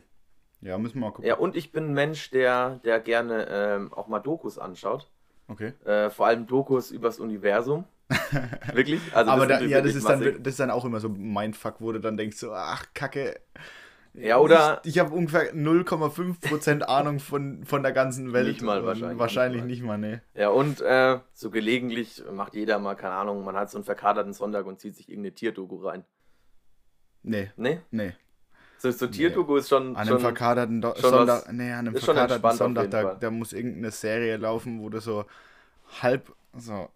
[0.60, 1.26] Ja, müssen wir mal gucken.
[1.26, 5.10] Ja, und ich bin ein Mensch, der, der gerne ähm, auch mal Dokus anschaut.
[5.48, 5.72] Okay.
[5.84, 7.84] Äh, vor allem Dokus übers Universum.
[8.72, 9.00] Wirklich?
[9.14, 11.92] Also Aber da, ja, das ist, dann, das ist dann auch immer so Mindfuck, wo
[11.92, 13.38] du dann denkst so, ach, kacke.
[14.14, 14.80] Ja, oder?
[14.82, 18.48] Ich, ich habe ungefähr 0,5% Ahnung von, von der ganzen Welt.
[18.48, 19.18] Nicht mal wahrscheinlich.
[19.18, 20.18] Wahrscheinlich nicht mal, nee.
[20.34, 24.32] Ja, und äh, so gelegentlich macht jeder mal, keine Ahnung, man hat so einen verkaterten
[24.32, 26.04] Sonntag und zieht sich irgendeine Tierdoku rein.
[27.22, 27.82] Nee, Ne?
[27.90, 28.12] nee.
[28.78, 29.88] So, so Tierdoku ist schon.
[29.90, 33.30] An einem schon verkaterten Do schon Sonntag, was- nee, an einem verkaterten Sonntag, da, da
[33.30, 35.26] muss irgendeine Serie laufen, wo du so
[36.00, 36.88] halb, so,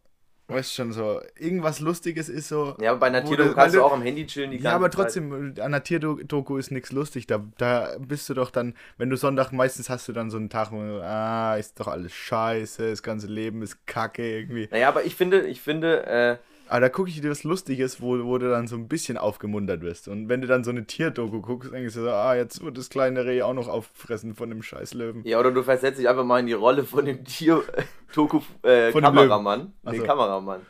[0.48, 2.76] weißt schon, so, irgendwas Lustiges ist so.
[2.80, 5.32] ja, aber bei einer Tierdoku kannst du auch am Handy chillen die Ja, aber trotzdem,
[5.32, 7.26] an einer Tierdoku ist nichts lustig.
[7.26, 10.50] Da, da bist du doch dann, wenn du Sonntag, meistens hast du dann so einen
[10.50, 14.68] Tag, wo du, ah, ist doch alles scheiße, das ganze Leben ist kacke irgendwie.
[14.70, 16.36] Naja, aber ich finde, ich finde, äh,
[16.68, 19.82] Aber da gucke ich dir was Lustiges, wo, wo du dann so ein bisschen aufgemuntert
[19.82, 20.08] wirst.
[20.08, 22.88] Und wenn du dann so eine Tierdoku guckst, denkst du so, ah, jetzt wird das
[22.88, 25.22] kleine Reh auch noch auffressen von dem scheiß Löwen.
[25.24, 28.52] ja, oder du versetzt dich einfach mal in die Rolle von dem Tier-Doku-Kameramann.
[28.64, 29.72] Äh, Kameramann.
[29.84, 30.02] Den.
[30.04, 30.60] Kameramann.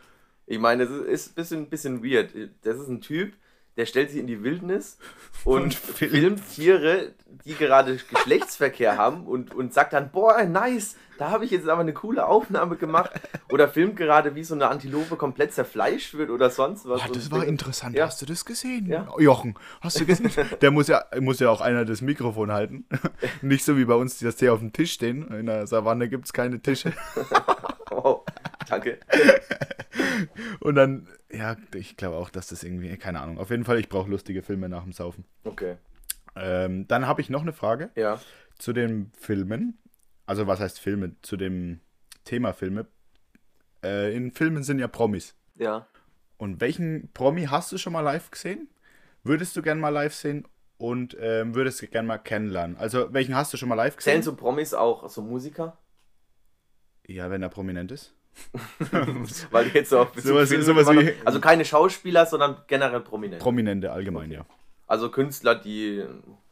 [0.47, 2.31] Ich meine, das ist, ist ein bisschen, bisschen weird.
[2.63, 3.33] Das ist ein Typ,
[3.77, 4.99] der stellt sich in die Wildnis
[5.45, 6.13] und, Und filmt.
[6.13, 7.13] filmt Tiere,
[7.45, 11.81] die gerade Geschlechtsverkehr haben und, und sagt dann, boah, nice, da habe ich jetzt aber
[11.81, 13.11] eine coole Aufnahme gemacht.
[13.53, 17.03] Oder filmt gerade, wie so eine Antilope komplett zerfleischt wird oder sonst was.
[17.03, 17.95] Boah, das war interessant.
[17.95, 18.07] Ja.
[18.07, 18.87] Hast du das gesehen?
[18.87, 19.07] Ja.
[19.19, 20.31] Jochen, hast du gesehen?
[20.61, 22.87] Der muss ja, muss ja auch einer das Mikrofon halten.
[23.43, 25.29] Nicht so wie bei uns, die auf dem Tisch stehen.
[25.29, 26.93] In der Savanne gibt es keine Tische.
[27.91, 28.25] Oh,
[28.69, 28.99] danke.
[30.61, 33.39] Und dann, ja, ich glaube auch, dass das irgendwie, keine Ahnung.
[33.39, 35.25] Auf jeden Fall, ich brauche lustige Filme nach dem Saufen.
[35.45, 35.77] Okay,
[36.37, 38.21] Ähm, dann habe ich noch eine Frage ja.
[38.59, 39.79] zu den Filmen.
[40.27, 41.17] Also, was heißt Filme?
[41.23, 41.81] Zu dem
[42.25, 42.87] Thema Filme.
[43.85, 45.35] Äh, in Filmen sind ja Promis.
[45.57, 45.87] Ja.
[46.39, 48.69] Und welchen Promi hast du schon mal live gesehen?
[49.23, 50.47] Würdest du gern mal live sehen?
[50.77, 52.77] Und ähm, würdest du gern mal kennenlernen?
[52.77, 54.13] Also, welchen hast du schon mal live gesehen?
[54.13, 55.79] Zählen so Promis auch so Musiker?
[57.07, 58.15] Ja, wenn er prominent ist.
[59.51, 61.15] Weil jetzt so auf Sowas- sowas wie-.
[61.25, 63.43] Also keine Schauspieler, sondern generell Prominent.
[63.43, 64.45] Prominente allgemein, ja.
[64.87, 66.05] also Künstler, die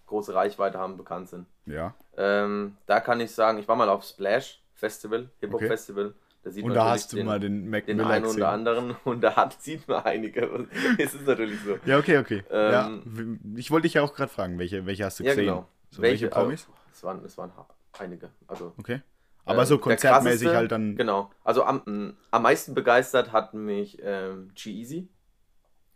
[0.06, 1.46] große Reichweite haben, bekannt sind.
[1.66, 1.94] Ja.
[2.16, 5.68] Ähm, da kann ich sagen, ich war mal auf Splash Festival, Hip-Hop Okay.
[5.68, 6.14] Festival.
[6.44, 8.40] Da sieht Und da hast du den, mal den Mac den Miller einen gesehen.
[8.42, 10.66] oder anderen und da hat, sieht man einige.
[10.98, 11.78] es ist natürlich so.
[11.86, 12.42] Ja, okay, okay.
[12.50, 15.30] ja, Ähm, w- ich wollte dich ja auch gerade fragen, welche, welche hast du Ja,
[15.30, 15.44] gesehen?
[15.46, 15.68] genau.
[15.90, 16.62] So, welche, Promis?
[16.66, 17.52] Also, es, waren, es waren
[17.98, 18.30] einige.
[18.48, 19.02] Also, Okay.
[19.44, 20.96] Aber ähm, so konzertmäßig halt dann.
[20.96, 21.30] Genau.
[21.44, 25.08] Also am, m, am meisten begeistert hat mich ähm, G-Eazy.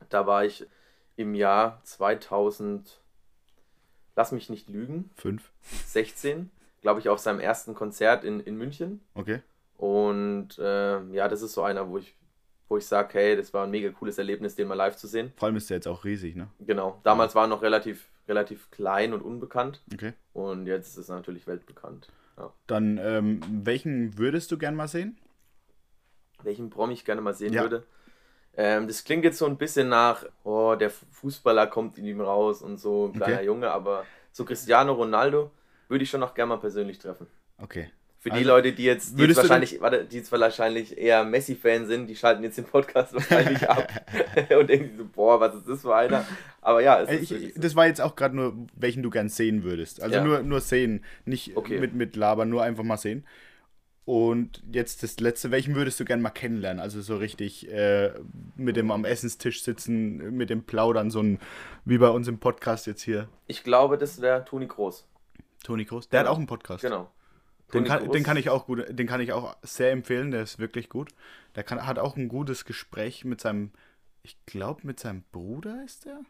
[0.09, 0.67] Da war ich
[1.17, 3.01] im Jahr 2000,
[4.15, 5.51] lass mich nicht lügen, Fünf.
[5.87, 6.51] 16,
[6.83, 9.01] glaube ich, auf seinem ersten Konzert in, in München.
[9.15, 9.41] Okay.
[9.77, 12.17] Und ähm, ja, das ist so einer, wo ich,
[12.69, 15.33] wo ich sage, hey, das war ein mega cooles Erlebnis, den mal live zu sehen.
[15.37, 16.49] Vor allem ist der jetzt auch riesig, ne?
[16.61, 17.01] Genau.
[17.03, 19.83] Damals war er noch relativ, relativ klein und unbekannt.
[19.93, 20.15] Okay.
[20.33, 22.09] Und jetzt ist es natürlich weltbekannt.
[22.38, 22.53] Ja.
[22.66, 25.18] Dann, ähm, welchen würdest du gern mal sehen?
[26.42, 27.62] welchen Promi ich gerne mal sehen Ja.
[27.62, 27.87] würde.
[28.57, 32.62] Ähm, das klingt jetzt so ein bisschen nach, oh, der Fußballer kommt in ihm raus
[32.62, 33.46] und so, ein kleiner Okay.
[33.46, 35.51] Junge, aber so Cristiano Ronaldo
[35.88, 37.27] würde ich schon noch gerne mal persönlich treffen.
[37.59, 37.90] Okay.
[38.27, 41.87] Für die Also, Leute, die jetzt, die jetzt wahrscheinlich, warte, die jetzt wahrscheinlich eher Messi-Fan
[41.87, 43.87] sind, die schalten jetzt den Podcast wahrscheinlich ab
[44.59, 46.25] und denken so, boah, was ist das für einer?
[46.61, 47.61] Aber ja, es ist Ich, wirklich so.
[47.61, 50.03] das war jetzt auch gerade nur, welchen du gern sehen würdest.
[50.03, 50.25] Also Ja.
[50.25, 51.79] nur, nur sehen, nicht Okay.
[51.79, 53.25] mit, mit Labern, nur einfach mal sehen.
[54.05, 56.81] Und jetzt das letzte, welchen würdest du gern mal kennenlernen?
[56.81, 58.12] Also so richtig äh,
[58.57, 61.41] mit dem am Essenstisch sitzen, mit dem Plaudern, so ein,
[61.85, 63.29] wie bei uns im Podcast jetzt hier.
[63.49, 65.07] Ich glaube, das wäre Toni Groß.
[65.65, 66.31] Toni Kroos, der Genau.
[66.31, 66.83] hat auch einen Podcast.
[66.83, 67.11] Genau.
[67.75, 70.59] Den kann, den kann ich auch gut, den kann ich auch sehr empfehlen, der ist
[70.59, 71.11] wirklich gut.
[71.57, 73.73] Der kann, hat auch ein gutes Gespräch mit seinem,
[74.23, 76.21] ich glaube mit seinem Bruder ist der?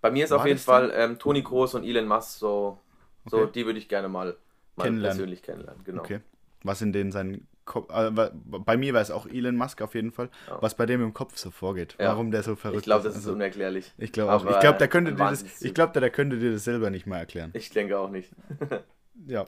[0.00, 0.58] Bei mir ist War auf jeden?
[0.58, 2.78] Fall ähm, Toni Groß und Elon Musk so,
[3.26, 3.52] so Okay.
[3.54, 4.36] die würde ich gerne mal,
[4.76, 5.16] mal Kennenlernen.
[5.18, 5.84] persönlich kennenlernen.
[5.84, 6.02] Genau.
[6.02, 6.20] Okay.
[6.62, 8.10] Was in den seinen Kopf, äh,
[8.44, 10.60] bei mir war es auch Elon Musk auf jeden Fall, Ja.
[10.60, 12.08] was bei dem im Kopf so vorgeht, Ja.
[12.08, 13.92] warum der so verrückt Ich glaube, das ist Also, unerklärlich.
[13.98, 16.64] ich glaube Ich glaube, der könnte dir das, ich glaube, der, der könnte dir das
[16.64, 17.50] selber nicht mal erklären.
[17.54, 18.30] Ich denke auch nicht.
[19.26, 19.46] Ja.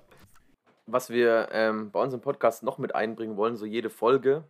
[0.86, 4.44] Was wir ähm, bei uns im Podcast noch mit einbringen wollen, so jede Folge,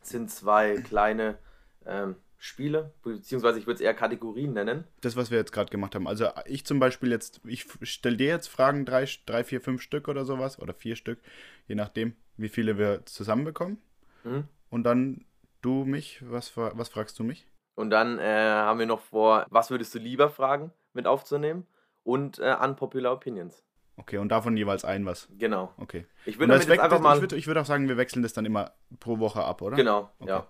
[0.00, 1.38] sind zwei kleine
[1.86, 4.84] ähm, Spiele, beziehungsweise ich würde es eher Kategorien nennen.
[5.00, 6.06] Das, was wir jetzt gerade gemacht haben.
[6.06, 10.08] Also ich zum Beispiel jetzt, ich stelle dir jetzt Fragen, drei, drei, vier, fünf Stück
[10.08, 11.18] oder sowas, oder vier Stück,
[11.66, 13.78] je nachdem, wie viele wir zusammenbekommen.
[14.22, 14.44] Mhm.
[14.70, 15.24] Und dann
[15.62, 17.46] du mich, was, was fragst du mich?
[17.74, 21.66] Und dann äh, haben wir noch vor, was würdest du lieber fragen, mit aufzunehmen
[22.04, 23.64] und äh, Unpopular Opinions.
[23.98, 25.28] Okay, und davon jeweils ein was.
[25.38, 25.72] Genau.
[25.76, 26.06] Okay.
[26.24, 27.20] Ich würde jetzt einfach ich mal.
[27.20, 29.76] würde ich würd auch sagen, wir wechseln das dann immer pro Woche ab, oder?
[29.76, 30.30] Genau, Okay.
[30.30, 30.46] ja.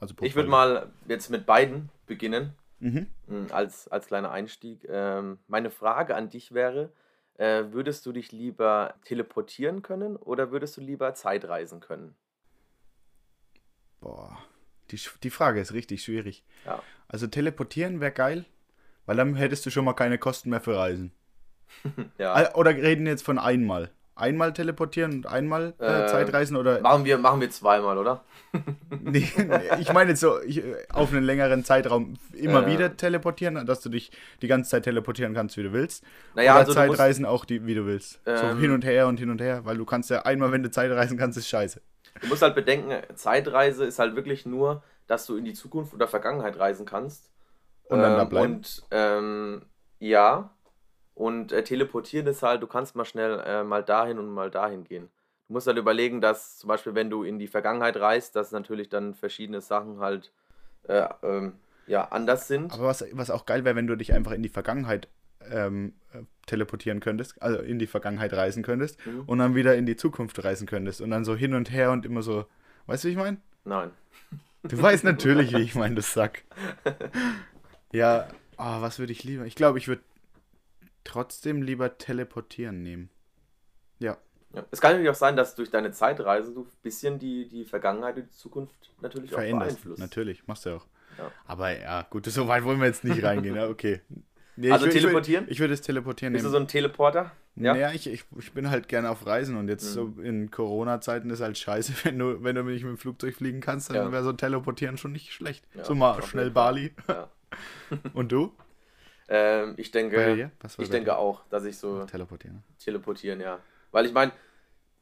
[0.00, 2.54] Also pro Ich würde mal jetzt mit beiden beginnen.
[2.78, 3.06] Mhm.
[3.26, 4.86] Mm, als, als kleiner Einstieg.
[4.88, 6.90] Ähm, meine Frage an dich wäre,
[7.38, 12.14] äh, würdest du dich lieber teleportieren können oder würdest du lieber Zeitreisen können?
[14.00, 14.36] Boah,
[14.90, 16.44] die, die Frage ist richtig schwierig.
[16.66, 16.82] Ja.
[17.08, 18.44] Also teleportieren wäre geil,
[19.06, 21.12] Weil dann hättest du schon mal keine Kosten mehr für Reisen.
[22.18, 22.54] Ja.
[22.54, 23.90] Oder reden jetzt von einmal?
[24.14, 28.22] Einmal teleportieren und einmal äh, Ähm, Zeitreisen oder Machen wir, machen wir zweimal, oder?
[29.00, 29.26] Nee,
[29.80, 32.72] ich meine jetzt so ich, äh, auf einen längeren Zeitraum immer Äh.
[32.72, 36.04] wieder teleportieren, dass du dich die ganze Zeit teleportieren kannst, wie du willst.
[36.34, 38.20] Naja, Oder also du musst- Zeitreisen auch, die, wie du willst.
[38.26, 38.58] so Ähm.
[38.60, 41.16] hin und her und hin und her, weil du kannst ja einmal, wenn du Zeitreisen
[41.16, 41.80] kannst, ist scheiße.
[42.20, 46.06] Du musst halt bedenken, Zeitreise ist halt wirklich nur, dass du in die Zukunft oder
[46.06, 47.30] Vergangenheit reisen kannst.
[47.84, 48.52] Und dann da Ähm, bleiben.
[48.56, 49.62] Und ähm,
[49.98, 50.50] ja,
[51.14, 54.84] und äh, teleportieren ist halt, du kannst mal schnell äh, mal dahin und mal dahin
[54.84, 55.08] gehen.
[55.48, 58.88] Du musst halt überlegen, dass zum Beispiel, wenn du in die Vergangenheit reist, dass natürlich
[58.88, 60.32] dann verschiedene Sachen halt
[60.88, 61.54] äh, ähm,
[61.86, 62.72] ja, anders sind.
[62.72, 65.08] Aber was, was auch geil wäre, wenn du dich einfach in die Vergangenheit
[65.50, 69.24] ähm, äh, teleportieren könntest, also in die Vergangenheit reisen könntest Mhm.
[69.26, 72.06] und dann wieder in die Zukunft reisen könntest und dann so hin und her und
[72.06, 72.46] immer so,
[72.86, 73.36] weißt du, wie ich meine?
[73.64, 73.90] Nein.
[74.62, 76.44] Du weißt natürlich, wie ich meine, das Sack.
[77.92, 79.44] Ja, ah, was würde ich lieber?
[79.44, 80.02] Ich glaube, ich würde
[81.04, 83.10] trotzdem lieber teleportieren nehmen.
[83.98, 84.16] Ja,
[84.54, 84.64] Ja.
[84.70, 88.16] Es kann natürlich auch sein, dass durch deine Zeitreise du ein bisschen die, die Vergangenheit
[88.16, 89.76] und die Zukunft natürlich auch veränderst.
[89.76, 90.00] beeinflusst.
[90.00, 90.86] Natürlich, machst du auch.
[91.18, 91.30] Ja.
[91.46, 93.56] Aber ja, gut, so weit wollen wir jetzt nicht reingehen.
[93.56, 94.00] Ja, okay.
[94.56, 95.46] Nee, Also ich würd- teleportieren?
[95.48, 96.52] Ich würde würd es teleportieren Bist du nehmen.
[96.58, 97.32] so ein Teleporter?
[97.56, 97.72] Ja.
[97.74, 101.40] Naja, ich, ich, ich bin halt gerne auf Reisen und jetzt so in Corona-Zeiten ist
[101.40, 104.12] halt scheiße, wenn du, wenn du nicht mit dem Flugzeug fliegen kannst, dann Ja.
[104.12, 105.64] wäre so ein Teleportieren schon nicht schlecht.
[105.74, 106.50] Ja, so mal schnell.
[106.50, 106.92] Bali.
[107.08, 107.28] Ja.
[108.14, 108.52] Und du?
[109.28, 112.62] Ähm, ich denke, ich denke auch, dass ich so Teleportieren.
[112.78, 113.60] teleportieren, ja.
[113.90, 114.32] Weil ich meine,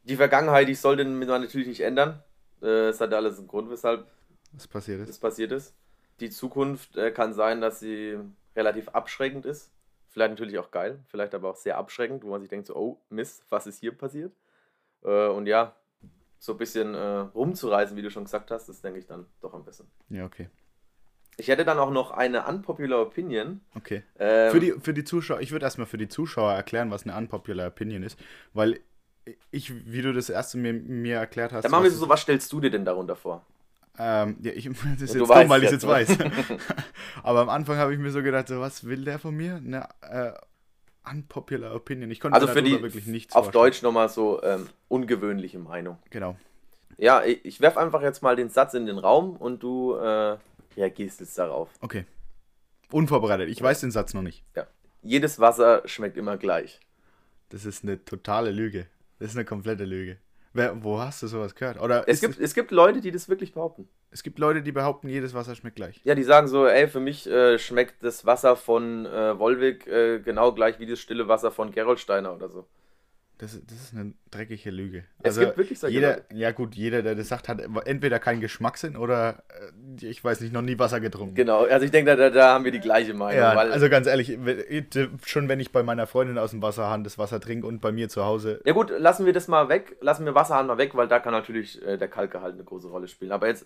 [0.03, 2.23] die Vergangenheit, die sollte man natürlich nicht ändern.
[2.63, 4.07] Äh, es hat alles einen Grund, weshalb
[4.53, 5.19] Was passiert ist.
[5.21, 5.75] passiert ist.
[6.21, 8.19] Die Zukunft äh, kann sein, dass sie
[8.55, 9.73] relativ abschreckend ist.
[10.09, 13.01] Vielleicht natürlich auch geil, vielleicht aber auch sehr abschreckend, wo man sich denkt, so, oh
[13.11, 14.33] Mist, was ist hier passiert?
[15.05, 15.77] Äh, und ja,
[16.39, 19.63] so ein bisschen rumzureisen, wie du schon gesagt hast, das denke ich dann doch am
[19.63, 19.87] besten.
[20.09, 20.49] Ja, okay.
[21.41, 23.61] Ich hätte dann auch noch eine unpopular Opinion.
[23.75, 24.03] Okay.
[24.19, 27.17] Ähm, Für die, für die Zuschauer, ich würde erstmal für die Zuschauer erklären, was eine
[27.17, 28.19] unpopular Opinion ist,
[28.53, 28.79] weil
[29.51, 31.65] ich, wie du das erste mir, mir erklärt hast.
[31.65, 33.45] dann machen wir was so, was stellst du dir denn darunter vor?
[33.99, 36.17] Ähm, ja, ich, das ist Ja, jetzt dumm, weil ich es jetzt weiß.
[37.23, 39.57] Aber am Anfang habe ich mir so gedacht, so, was will der von mir?
[39.57, 40.33] Eine äh,
[41.11, 42.11] unpopular Opinion.
[42.11, 43.65] Ich konnte Also für die, wirklich nichts auf vorstellen.
[43.65, 45.99] Deutsch nochmal so ähm, ungewöhnliche Meinung.
[46.11, 46.37] Genau.
[46.99, 50.37] Ja, ich, ich werfe einfach jetzt mal den Satz in den Raum und du äh,
[50.77, 51.71] reagierst jetzt darauf.
[51.81, 52.05] Okay.
[52.91, 53.49] Unvorbereitet.
[53.49, 54.45] Ich weiß den Satz noch nicht.
[54.57, 54.67] Ja.
[55.03, 56.81] Jedes Wasser schmeckt immer gleich.
[57.51, 58.87] Das ist eine totale Lüge.
[59.19, 60.19] Das ist eine komplette Lüge.
[60.53, 61.81] Wer, wo hast du sowas gehört?
[61.81, 63.89] Oder Es gibt, es gibt Leute, die das wirklich behaupten.
[64.11, 66.01] es gibt Leute, die behaupten, jedes Wasser schmeckt gleich.
[66.03, 70.19] Ja, die sagen so, ey, für mich äh, schmeckt das Wasser von äh, Wolwig äh,
[70.19, 72.67] genau gleich wie das stille Wasser von Gerolsteiner oder so.
[73.41, 75.05] Das, das ist eine dreckige Lüge.
[75.23, 76.25] Es gibt wirklich solche jeder, Leute.
[76.35, 80.53] Ja gut, jeder, der das sagt, hat entweder keinen Geschmackssinn oder, äh, ich weiß nicht,
[80.53, 81.37] noch nie Wasser getrunken.
[81.37, 83.41] Genau, also ich denke, da, da, haben wir die gleiche Meinung.
[83.41, 84.39] Ja, also ganz ehrlich,
[85.25, 88.11] schon wenn ich bei meiner Freundin aus dem Wasserhahn das Wasser trinke und bei mir
[88.11, 91.09] zu Hause, ja gut, lassen wir das mal weg, lassen wir Wasserhahn mal weg, weil
[91.09, 93.33] da kann natürlich äh, der Kalkgehalt eine große Rolle spielen.
[93.33, 93.65] Aber jetzt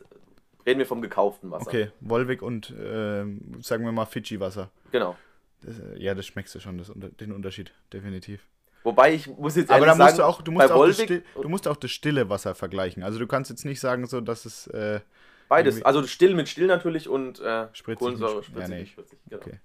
[0.65, 1.67] reden wir vom gekauften Wasser.
[1.67, 4.71] okay, Wolwig und ähm, sagen wir mal Fidschi-Wasser.
[4.93, 5.17] Genau.
[5.63, 8.47] Das, äh, ja, das schmeckst du schon, das, den Unterschied, definitiv.
[8.85, 11.05] Wobei ich muss jetzt Aber da musst sagen, du auch, du musst auch, das Wolwig-
[11.05, 13.03] still, du musst auch das stille Wasser vergleichen.
[13.03, 15.01] Also du kannst jetzt nicht sagen, so dass es äh,
[15.49, 15.83] Beides.
[15.85, 18.87] Also still mit still natürlich und äh, Spritzig Kohlensäure, mit- spritzig, ja, nee.
[18.87, 19.19] spritzig.
[19.29, 19.43] Genau.
[19.43, 19.61] Okay.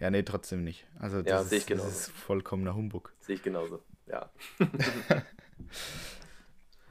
[0.00, 0.86] Ja, nee, trotzdem nicht.
[0.98, 1.88] Also das, Ja, ist, ich das genauso.
[1.88, 3.12] ist vollkommener Humbug.
[3.20, 3.80] Sehe ich genauso.
[4.06, 4.30] Ja.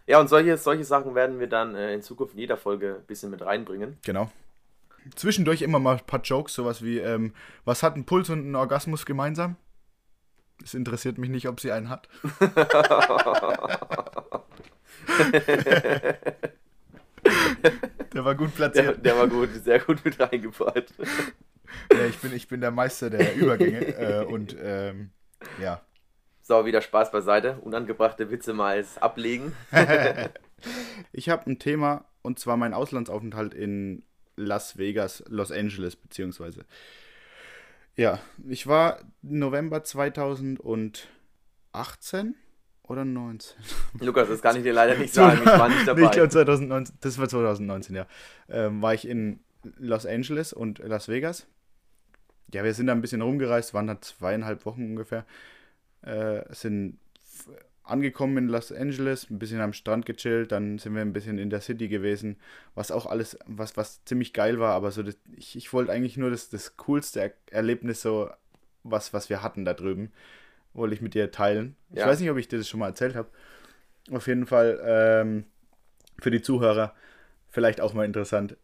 [0.08, 3.06] ja, und solche, solche Sachen werden wir dann äh, in Zukunft in jeder Folge ein
[3.06, 3.98] bisschen mit reinbringen.
[4.06, 4.32] Genau.
[5.16, 8.56] Zwischendurch immer mal ein paar Jokes, sowas wie, ähm, was hat ein Puls und ein
[8.56, 9.56] Orgasmus gemeinsam?
[10.64, 12.08] Es interessiert mich nicht, ob sie einen hat.
[18.14, 19.06] Der war gut Der, platziert.
[19.06, 20.86] der war gut, sehr gut mit reingebaut.
[21.92, 23.80] Ja, ich, bin, ich bin der Meister der Übergänge.
[23.98, 25.10] äh, und ähm,
[25.62, 25.82] ja.
[26.42, 27.58] So, wieder Spaß beiseite.
[27.62, 29.54] Unangebrachte Witze mal ablegen.
[31.12, 34.04] Ich habe ein Thema und zwar mein Auslandsaufenthalt in
[34.36, 36.66] Las Vegas, Los Angeles, beziehungsweise.
[37.96, 42.36] Ja, ich war November 2018
[42.84, 43.58] oder 19?
[44.02, 45.40] Lukas, das kann ich dir leider nicht sagen.
[45.40, 46.04] Ich war nicht dabei.
[46.04, 48.06] ich glaube 2019, das war 2019, ja.
[48.50, 49.40] Ähm, war ich in
[49.78, 51.48] Los Angeles und Las Vegas.
[52.54, 55.26] Ja, wir sind da ein bisschen rumgereist, waren da zweieinhalb Wochen ungefähr.
[56.02, 57.00] Äh, sind
[57.86, 61.50] angekommen in Los Angeles, ein bisschen am Strand gechillt, dann sind wir ein bisschen in
[61.50, 62.38] der City gewesen,
[62.76, 66.18] was auch alles, was, was ziemlich geil war, aber so das, ich, ich wollte eigentlich
[66.18, 68.30] nur das, das coolste er Erlebnis, so
[68.84, 70.12] was, was wir hatten da drüben,
[70.74, 71.76] wollte ich mit dir teilen.
[71.92, 72.08] Ich Ja.
[72.08, 73.30] weiß nicht, ob ich dir das schon mal erzählt habe.
[74.12, 75.46] Auf jeden Fall ähm,
[76.20, 76.94] für die Zuhörer
[77.50, 78.58] vielleicht auch mal interessant.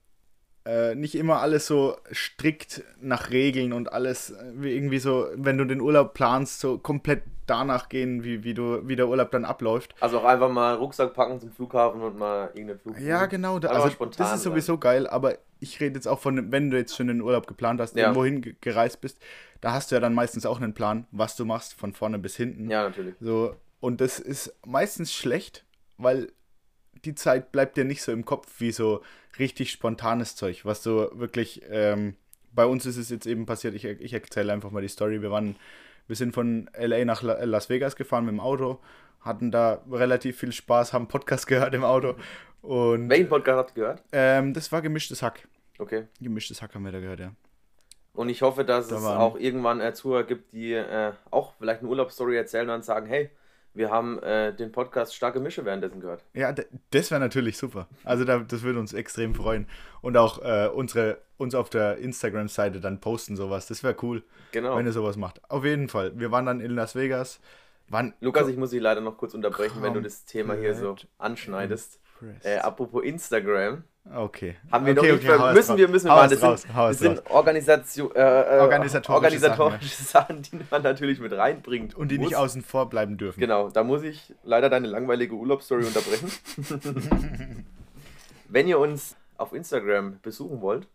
[0.65, 5.57] Äh, nicht immer alles so strikt nach Regeln und alles äh, wie irgendwie so, wenn
[5.57, 9.43] du den Urlaub planst, so komplett danach gehen, wie, wie, du, wie der Urlaub dann
[9.43, 9.95] abläuft.
[9.99, 12.99] Also auch einfach mal Rucksack packen zum Flughafen und mal irgendeinen Flug.
[12.99, 13.59] Ja, genau.
[13.59, 14.51] Da, also spontan das ist sein.
[14.51, 17.81] sowieso geil, aber ich rede jetzt auch von, wenn du jetzt schon den Urlaub geplant
[17.81, 18.03] hast, Ja.
[18.03, 19.19] irgendwo hingereist bist,
[19.61, 22.35] da hast du ja dann meistens auch einen Plan, was du machst, von vorne bis
[22.35, 22.69] hinten.
[22.69, 23.15] Ja, natürlich.
[23.19, 25.65] So, und das ist meistens schlecht,
[25.97, 26.31] weil
[27.05, 29.01] die Zeit bleibt dir nicht so im Kopf wie so
[29.39, 32.15] richtig spontanes Zeug, was du wirklich, ähm,
[32.53, 35.31] bei uns ist es jetzt eben passiert, ich, ich erzähle einfach mal die Story, wir
[35.31, 35.55] waren,
[36.07, 38.79] wir sind von LA nach La Las Vegas gefahren mit dem Auto,
[39.21, 42.15] hatten da relativ viel Spaß, haben Podcast gehört im Auto
[42.61, 44.03] und Welchen Podcast habt ihr gehört?
[44.11, 45.47] ähm, das war gemischtes Hack.
[45.79, 46.07] Okay.
[46.19, 47.31] Gemischtes Hack haben wir da gehört, ja.
[48.13, 51.79] Und ich hoffe, dass Da es auch irgendwann äh, Zuhörer gibt, die äh, auch vielleicht
[51.79, 53.31] eine Urlaubsstory erzählen und dann sagen, hey,
[53.73, 56.23] wir haben äh, den Podcast Starke Mische währenddessen gehört.
[56.33, 56.53] Ja,
[56.91, 57.87] das wäre natürlich super.
[58.03, 59.67] Also da, das würde uns extrem freuen.
[60.01, 63.67] Und auch äh, unsere, uns auf der Instagram-Seite dann posten sowas.
[63.67, 64.75] Das wäre cool, Genau.
[64.77, 65.41] wenn ihr sowas macht.
[65.49, 66.17] Auf jeden Fall.
[66.19, 67.39] Wir waren dann in Las Vegas.
[67.87, 70.95] Waren Lukas, ich muss dich leider noch kurz unterbrechen, wenn du das Thema hier so
[71.17, 71.99] anschneidest.
[72.43, 74.57] Äh, apropos Instagram, okay.
[74.71, 76.61] haben wir okay, noch nicht okay, hau es müssen wir müssen wir es Das raus,
[76.61, 77.29] sind, das sind.
[77.29, 81.95] Organisation, äh, äh, Organisatorische organisatorische Sachen, die man natürlich mit reinbringt.
[81.95, 82.29] Und die muss.
[82.29, 83.39] nicht außen vor bleiben dürfen.
[83.39, 86.31] Genau, da muss ich leider deine langweilige Urlaubsstory unterbrechen.
[88.49, 90.87] Wenn ihr uns auf Instagram besuchen wollt,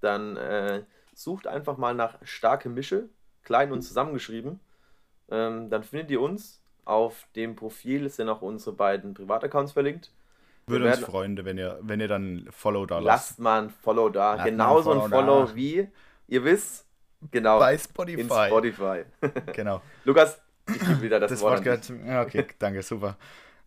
[0.00, 0.82] dann äh,
[1.14, 3.08] sucht einfach mal nach Starke Mische,
[3.42, 4.60] klein und zusammengeschrieben.
[5.30, 6.60] Ähm, dann findet ihr uns.
[6.86, 10.10] Auf dem Profil sind auch unsere beiden Privataccounts verlinkt.
[10.66, 13.30] Würde uns freuen, wenn ihr, wenn ihr dann ein Follow da lasst.
[13.30, 14.34] Lasst mal ein Follow da.
[14.34, 15.54] Lasst Genauso ein ein Follow Follow da.
[15.54, 15.88] wie,
[16.28, 16.86] ihr wisst,
[17.30, 18.46] genau, Bei in Spotify.
[18.46, 19.04] Spotify.
[19.52, 19.82] Genau.
[20.04, 21.92] Lukas, ich gebe wieder das, Das Wort gehört.
[22.06, 23.16] Ja, okay, danke, super.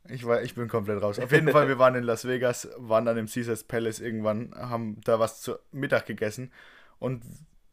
[0.10, 1.20] Ich, war, ich bin komplett raus.
[1.20, 5.02] Auf jeden Fall, wir waren in Las Vegas, waren dann im Caesars Palace irgendwann, haben
[5.04, 6.52] da was zu Mittag gegessen
[7.00, 7.24] und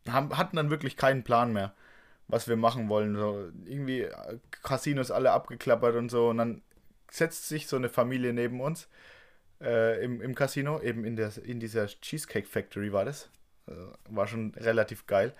[0.08, 1.74] haben, hatten dann wirklich keinen Plan mehr,
[2.26, 3.16] was wir machen wollen.
[3.16, 6.28] So, irgendwie äh, Casinos alle abgeklappert und so.
[6.30, 6.62] Und dann
[7.10, 8.88] setzt sich so eine Familie neben uns
[9.60, 13.30] äh, im, im Casino, eben in, der, in dieser Cheesecake Factory war das.
[13.66, 13.72] Äh,
[14.08, 15.34] war schon relativ geil.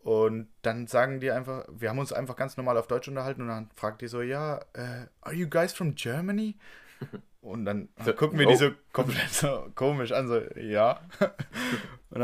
[0.00, 3.48] Und dann sagen die einfach, wir haben uns einfach ganz normal auf Deutsch unterhalten und
[3.48, 6.56] dann fragt die so, ja, äh, are you guys from Germany?
[7.46, 8.50] Und dann So, gucken wir oh.
[8.50, 11.00] die so komplett so komisch an, so, ja.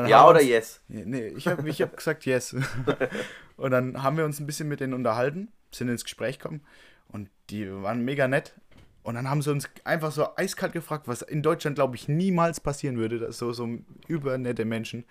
[0.08, 0.80] Ja oder uns, yes?
[0.88, 2.56] Nee, ich habe ich hab gesagt yes.
[3.56, 6.62] und dann haben wir uns ein bisschen mit denen unterhalten, sind ins Gespräch gekommen
[7.08, 8.54] und die waren mega nett.
[9.02, 12.60] Und dann haben sie uns einfach so eiskalt gefragt, was in Deutschland, glaube ich, niemals
[12.60, 13.68] passieren würde, dass so, so
[14.06, 15.04] übernette Menschen.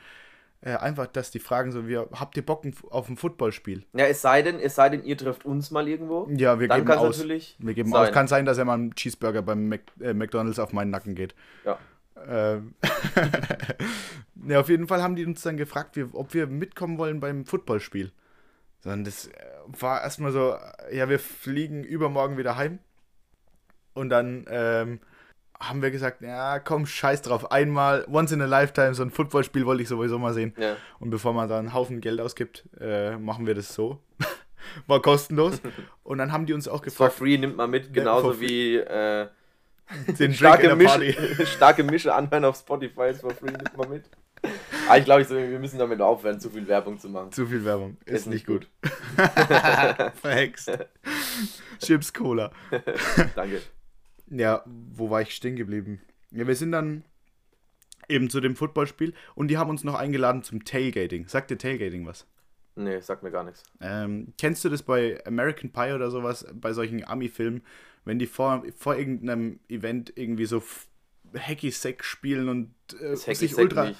[0.64, 3.84] Äh, einfach, dass die fragen so, wir, habt ihr Bock auf ein Footballspiel?
[3.94, 6.30] Ja, es sei denn, es sei denn, ihr trefft uns mal irgendwo.
[6.30, 7.18] Ja, wir Dann geben aus.
[7.18, 8.08] natürlich Wir geben sein.
[8.08, 8.12] aus.
[8.12, 11.34] Kann sein, dass er mal einen Cheeseburger beim Mac, äh, McDonalds auf meinen Nacken geht.
[11.66, 11.80] Ja.
[12.28, 12.76] Ähm,
[14.48, 17.46] ja, auf jeden Fall haben die uns dann gefragt, wie, ob wir mitkommen wollen beim
[17.46, 18.12] Footballspiel.
[18.82, 19.32] Sondern das äh,
[19.66, 20.56] war erstmal so,
[20.92, 22.78] ja, wir fliegen übermorgen wieder heim.
[23.94, 25.00] Und dann ähm,
[25.60, 27.52] haben wir gesagt, ja, komm, scheiß drauf.
[27.52, 30.54] Einmal, once in a lifetime, so ein Footballspiel wollte ich sowieso mal sehen.
[30.58, 30.76] Ja.
[31.00, 34.00] Und bevor man da einen Haufen Geld ausgibt, äh, machen wir das so.
[34.88, 35.62] War kostenlos.
[36.04, 38.78] Und dann haben die uns auch For gefragt, free nimmt man mit, for genauso wie
[38.78, 39.28] äh,
[40.20, 40.76] den starke.
[40.76, 44.10] Mische, starke Mische anhören auf Spotify ist for free, nimmt man mit.
[44.88, 47.32] Aber ich glaube, ich so, wir müssen damit aufhören, zu viel Werbung zu machen.
[47.32, 47.98] Zu viel Werbung.
[48.06, 48.68] Ist, Ist nicht nicht gut.
[50.22, 50.72] Verhext.
[51.80, 52.52] Chips Cola.
[53.36, 53.62] Danke.
[54.32, 56.02] Ja, wo war ich stehen geblieben?
[56.32, 57.04] Ja, wir sind dann
[58.08, 61.28] eben zu dem Footballspiel und die haben uns noch eingeladen zum Tailgating.
[61.28, 62.26] Sagt dir Tailgating was?
[62.76, 63.64] Nee, sagt mir gar nichts.
[63.82, 67.62] Ähm, kennst du das bei American Pie oder sowas, bei solchen Ami-Filmen,
[68.06, 70.88] wenn die vor, vor irgendeinem Event irgendwie so f-
[71.38, 73.86] Hacky-Sack spielen und äh, sich Hacky ultra...
[73.90, 74.00] nicht.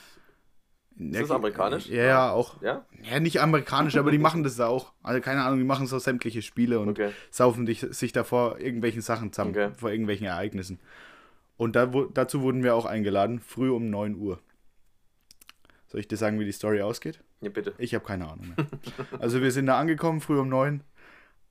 [0.98, 1.88] Ist das amerikanisch?
[1.88, 2.62] Ja, ja, auch.
[2.62, 2.86] Ja?
[3.02, 4.94] Ja, nicht amerikanisch, aber die machen das auch.
[5.02, 7.12] Also keine Ahnung, die machen so sämtliche Spiele und Okay.
[7.32, 9.72] saufen dich, sich da vor irgendwelchen Sachen zusammen, Okay.
[9.76, 10.80] vor irgendwelchen Ereignissen.
[11.58, 14.40] Und da, dazu wurden wir auch eingeladen, früh um 9 Uhr.
[15.88, 17.20] Soll ich dir sagen, wie die Story ausgeht?
[17.42, 17.74] Ja, bitte.
[17.78, 18.68] Ich habe keine Ahnung mehr.
[19.20, 20.84] also wir sind da angekommen, früh um 9,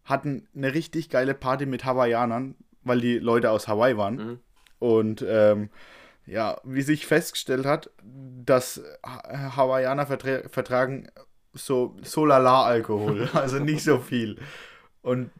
[0.05, 4.15] hatten eine richtig geile Party mit Hawaiianern, weil die Leute aus Hawaii waren.
[4.17, 4.39] Mhm.
[4.79, 5.69] Und ähm,
[6.31, 11.09] ja, wie sich festgestellt hat, dass Ha- Hawaiianer vertra vertragen
[11.53, 14.39] so, so lala Alkohol, also nicht so viel.
[15.03, 15.31] Und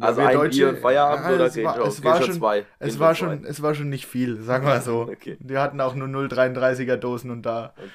[0.00, 2.66] Also wir ein Bier und Feierabend ja, oder es war, schon- es war schon zwei?
[2.78, 5.02] es war schon es war schon nicht viel, sagen wir so.
[5.02, 5.36] Okay.
[5.40, 7.90] Wir hatten auch nur 0,33er Dosen und da Okay.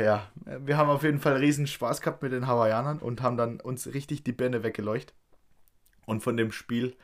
[0.00, 0.30] äh, ja,
[0.64, 3.92] wir haben auf jeden Fall riesen Spaß gehabt mit den Hawaiianern und haben dann uns
[3.92, 5.14] richtig die Birne weggeleuchtet.
[6.06, 6.94] Und von dem Spiel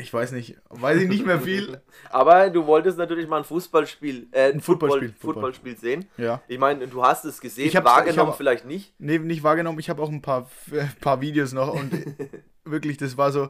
[0.00, 1.80] ich weiß nicht, weiß ich nicht mehr viel.
[2.10, 6.06] Aber du wolltest natürlich mal ein Fußballspiel, äh, ein Footballspiel, Football, Footballspiel sehen.
[6.16, 6.40] Ja.
[6.48, 8.94] Ich meine, du hast es gesehen, Ich wahrgenommen ich hab- vielleicht nicht.
[8.98, 9.78] Nee, nicht wahrgenommen.
[9.80, 11.90] Ich habe auch ein paar, äh, paar Videos noch und
[12.64, 13.48] wirklich, das war so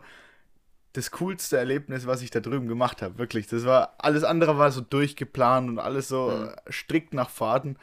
[0.95, 3.19] das coolste Erlebnis, was ich da drüben gemacht habe.
[3.19, 6.73] Wirklich, das war, alles andere war so durchgeplant und alles so Mhm.
[6.73, 7.77] strikt nach Fahrten.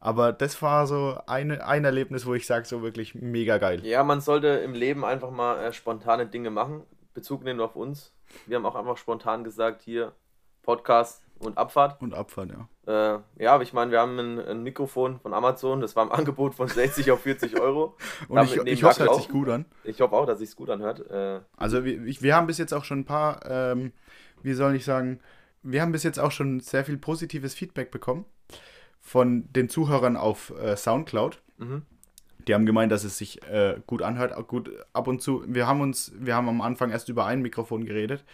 [0.00, 3.84] Aber das war so eine, ein Erlebnis, wo ich sage, so wirklich mega geil.
[3.86, 6.82] Ja, man sollte im Leben einfach mal äh, spontane Dinge machen.
[7.14, 8.12] Bezug nehmen auf uns.
[8.46, 10.12] Wir haben auch einfach spontan gesagt, hier
[10.62, 12.00] Podcast und Abfahrt.
[12.00, 12.68] Und Abfahrt, ja.
[12.86, 16.12] Äh, ja, aber ich meine, wir haben ein, ein Mikrofon von Amazon, das war im
[16.12, 17.96] Angebot von 60 auf 40 Euro.
[18.28, 19.66] Und Damit ich, ich hoffe, es hört sich gut an.
[19.84, 21.08] Ich hoffe auch, dass es gut anhört.
[21.10, 23.92] Äh, Also wir, ich, wir haben bis jetzt auch schon ein paar, ähm,
[24.42, 25.20] wie soll ich sagen,
[25.62, 28.24] wir haben bis jetzt auch schon sehr viel positives Feedback bekommen
[29.00, 31.42] von den Zuhörern auf äh, Soundcloud.
[31.58, 31.82] mhm.
[32.48, 35.44] Die haben gemeint, dass es sich äh, gut anhört, gut ab und zu.
[35.46, 38.24] Wir haben uns, wir haben am Anfang erst über ein Mikrofon geredet,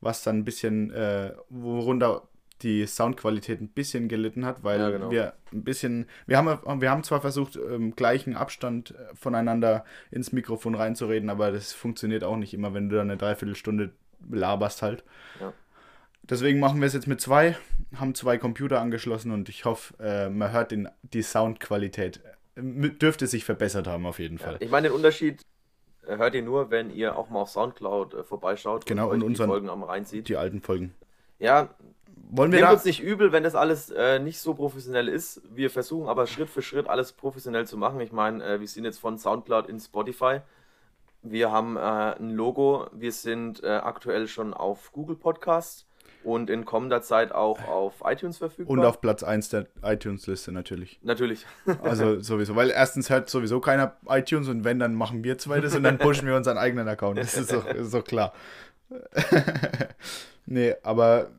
[0.00, 2.22] was dann ein bisschen, äh, worunter
[2.62, 5.10] die Soundqualität ein bisschen gelitten hat, weil Ja, genau.
[5.10, 10.32] wir ein bisschen, wir haben, wir haben zwar versucht, im gleichen Abstand äh, voneinander ins
[10.32, 13.92] Mikrofon reinzureden, aber das funktioniert auch nicht immer, wenn du da eine Dreiviertelstunde
[14.30, 15.04] laberst halt.
[15.40, 15.52] Ja.
[16.22, 17.56] Deswegen machen wir es jetzt mit zwei,
[17.94, 22.20] haben zwei Computer angeschlossen und ich hoffe, äh, man hört den, die Soundqualität.
[22.60, 24.56] Dürfte sich verbessert haben auf jeden Fall.
[24.60, 25.42] Ich meine, den Unterschied
[26.06, 29.28] äh, hört ihr nur, wenn ihr auch mal auf Soundcloud äh, vorbeischaut Genau, und, und
[29.28, 30.28] unseren- die Folgen am reinzieht.
[30.28, 30.94] Die alten Folgen.
[31.38, 31.68] Ja,
[32.30, 32.74] Wollen wir nehmt da?
[32.74, 35.40] uns nicht übel, wenn das alles äh, nicht so professionell ist.
[35.54, 38.00] Wir versuchen aber Schritt für Schritt alles professionell zu machen.
[38.00, 40.40] Ich meine, äh, wir sind jetzt von Soundcloud in Spotify.
[41.22, 42.86] Wir haben äh, ein Logo.
[42.92, 45.86] Wir sind äh, aktuell schon auf Google Podcasts
[46.28, 48.76] und in kommender Zeit auch auf iTunes verfügbar.
[48.76, 51.00] Und auf Platz 1 der iTunes-Liste natürlich.
[51.02, 51.46] Natürlich.
[51.82, 55.74] Also sowieso, weil erstens hört sowieso keiner iTunes und wenn, dann machen wir zwei das
[55.74, 57.18] und dann pushen wir unseren eigenen Account.
[57.18, 58.34] Das ist doch, ist doch klar.
[60.46, 61.30] nee, aber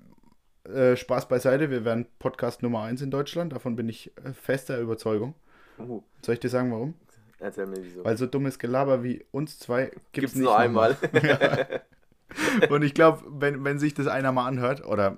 [0.64, 4.80] äh, Spaß beiseite, wir werden Podcast Nummer 1 in Deutschland, davon bin ich äh, fester
[4.80, 5.36] Überzeugung.
[5.78, 6.96] Uh, Soll ich dir sagen, warum?
[7.40, 8.04] erzähl mir wieso.
[8.04, 10.98] Weil so dummes Gelaber wie uns zwei gibt es Gibt's nicht nur einmal.
[11.02, 11.82] nochmal.
[12.70, 15.18] Und ich glaube, wenn, wenn sich das einer mal anhört, oder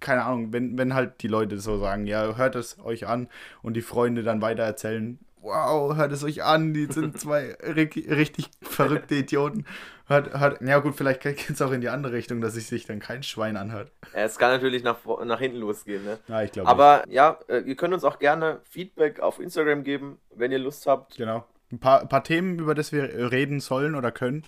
[0.00, 3.28] keine Ahnung, wenn, wenn halt die Leute so sagen, ja, hört es euch an
[3.62, 8.08] und die Freunde dann weiter erzählen, wow, hört es euch an, die sind zwei ri-
[8.10, 9.64] richtig verrückte Idioten.
[10.06, 12.86] Hört, hört, ja gut, vielleicht geht es auch in die andere Richtung, dass sich sich
[12.86, 13.90] dann kein Schwein anhört.
[14.12, 16.04] es kann natürlich nach, nach hinten losgehen.
[16.04, 16.18] Ne?
[16.28, 16.68] Ja, ich glaube.
[16.68, 20.86] Aber ja, äh, ihr könnt uns auch gerne Feedback auf Instagram geben, wenn ihr Lust
[20.86, 21.16] habt.
[21.16, 21.44] Genau.
[21.70, 24.44] Ein paar, paar Themen, über das wir reden sollen oder können,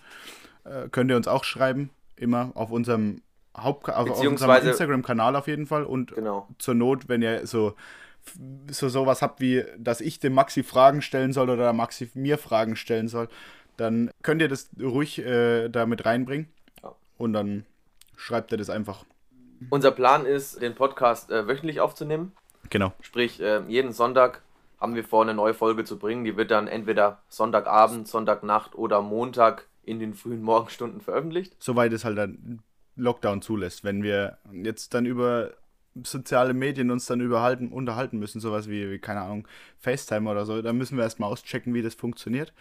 [0.64, 1.90] äh, könnt ihr uns auch schreiben.
[2.20, 3.22] Immer auf unserem
[3.56, 5.84] Haupt auf, auf unserem Instagram-Kanal auf jeden Fall.
[5.84, 6.46] Und Genau.
[6.58, 7.74] zur Not, wenn ihr so,
[8.70, 12.38] so sowas habt wie, dass ich dem Maxi Fragen stellen soll oder der Maxi mir
[12.38, 13.28] Fragen stellen soll,
[13.76, 16.48] dann könnt ihr das ruhig äh, da mit reinbringen.
[16.82, 16.94] Ja.
[17.16, 17.64] Und dann
[18.16, 19.04] schreibt ihr das einfach.
[19.70, 22.32] Unser Plan ist, den Podcast äh, wöchentlich aufzunehmen.
[22.68, 22.92] Genau.
[23.00, 24.42] Sprich, äh, jeden Sonntag
[24.80, 26.24] haben wir vor, eine neue Folge zu bringen.
[26.24, 31.56] Die wird dann entweder Sonntagabend, Sonntagnacht oder Montag in den frühen Morgenstunden veröffentlicht.
[31.58, 32.62] Soweit es halt dann
[32.96, 33.84] Lockdown zulässt.
[33.84, 35.54] Wenn wir jetzt dann über
[36.02, 40.62] soziale Medien uns dann überhalten, unterhalten müssen, sowas wie, wie, keine Ahnung, FaceTime oder so,
[40.62, 42.52] dann müssen wir erstmal auschecken, wie das funktioniert.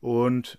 [0.00, 0.58] Und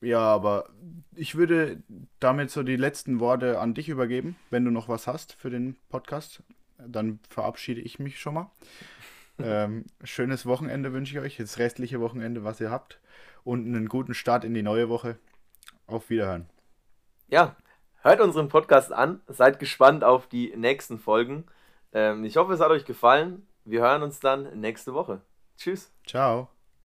[0.00, 0.68] ja, aber
[1.14, 1.82] ich würde
[2.18, 5.76] damit so die letzten Worte an dich übergeben, wenn du noch was hast für den
[5.88, 6.42] Podcast.
[6.84, 8.50] Dann verabschiede ich mich schon mal.
[9.38, 13.00] ähm, schönes Wochenende wünsche ich euch, das restliche Wochenende, was ihr habt.
[13.44, 15.18] Und einen guten Start in die neue Woche.
[15.86, 16.48] Auf Wiederhören.
[17.28, 17.56] Ja,
[18.02, 19.20] hört unseren Podcast an.
[19.26, 21.44] Seid gespannt auf die nächsten Folgen.
[21.92, 23.46] Ähm, ich hoffe, es hat euch gefallen.
[23.64, 25.20] Wir hören uns dann nächste Woche.
[25.56, 25.92] Tschüss.
[26.06, 26.48] Ciao.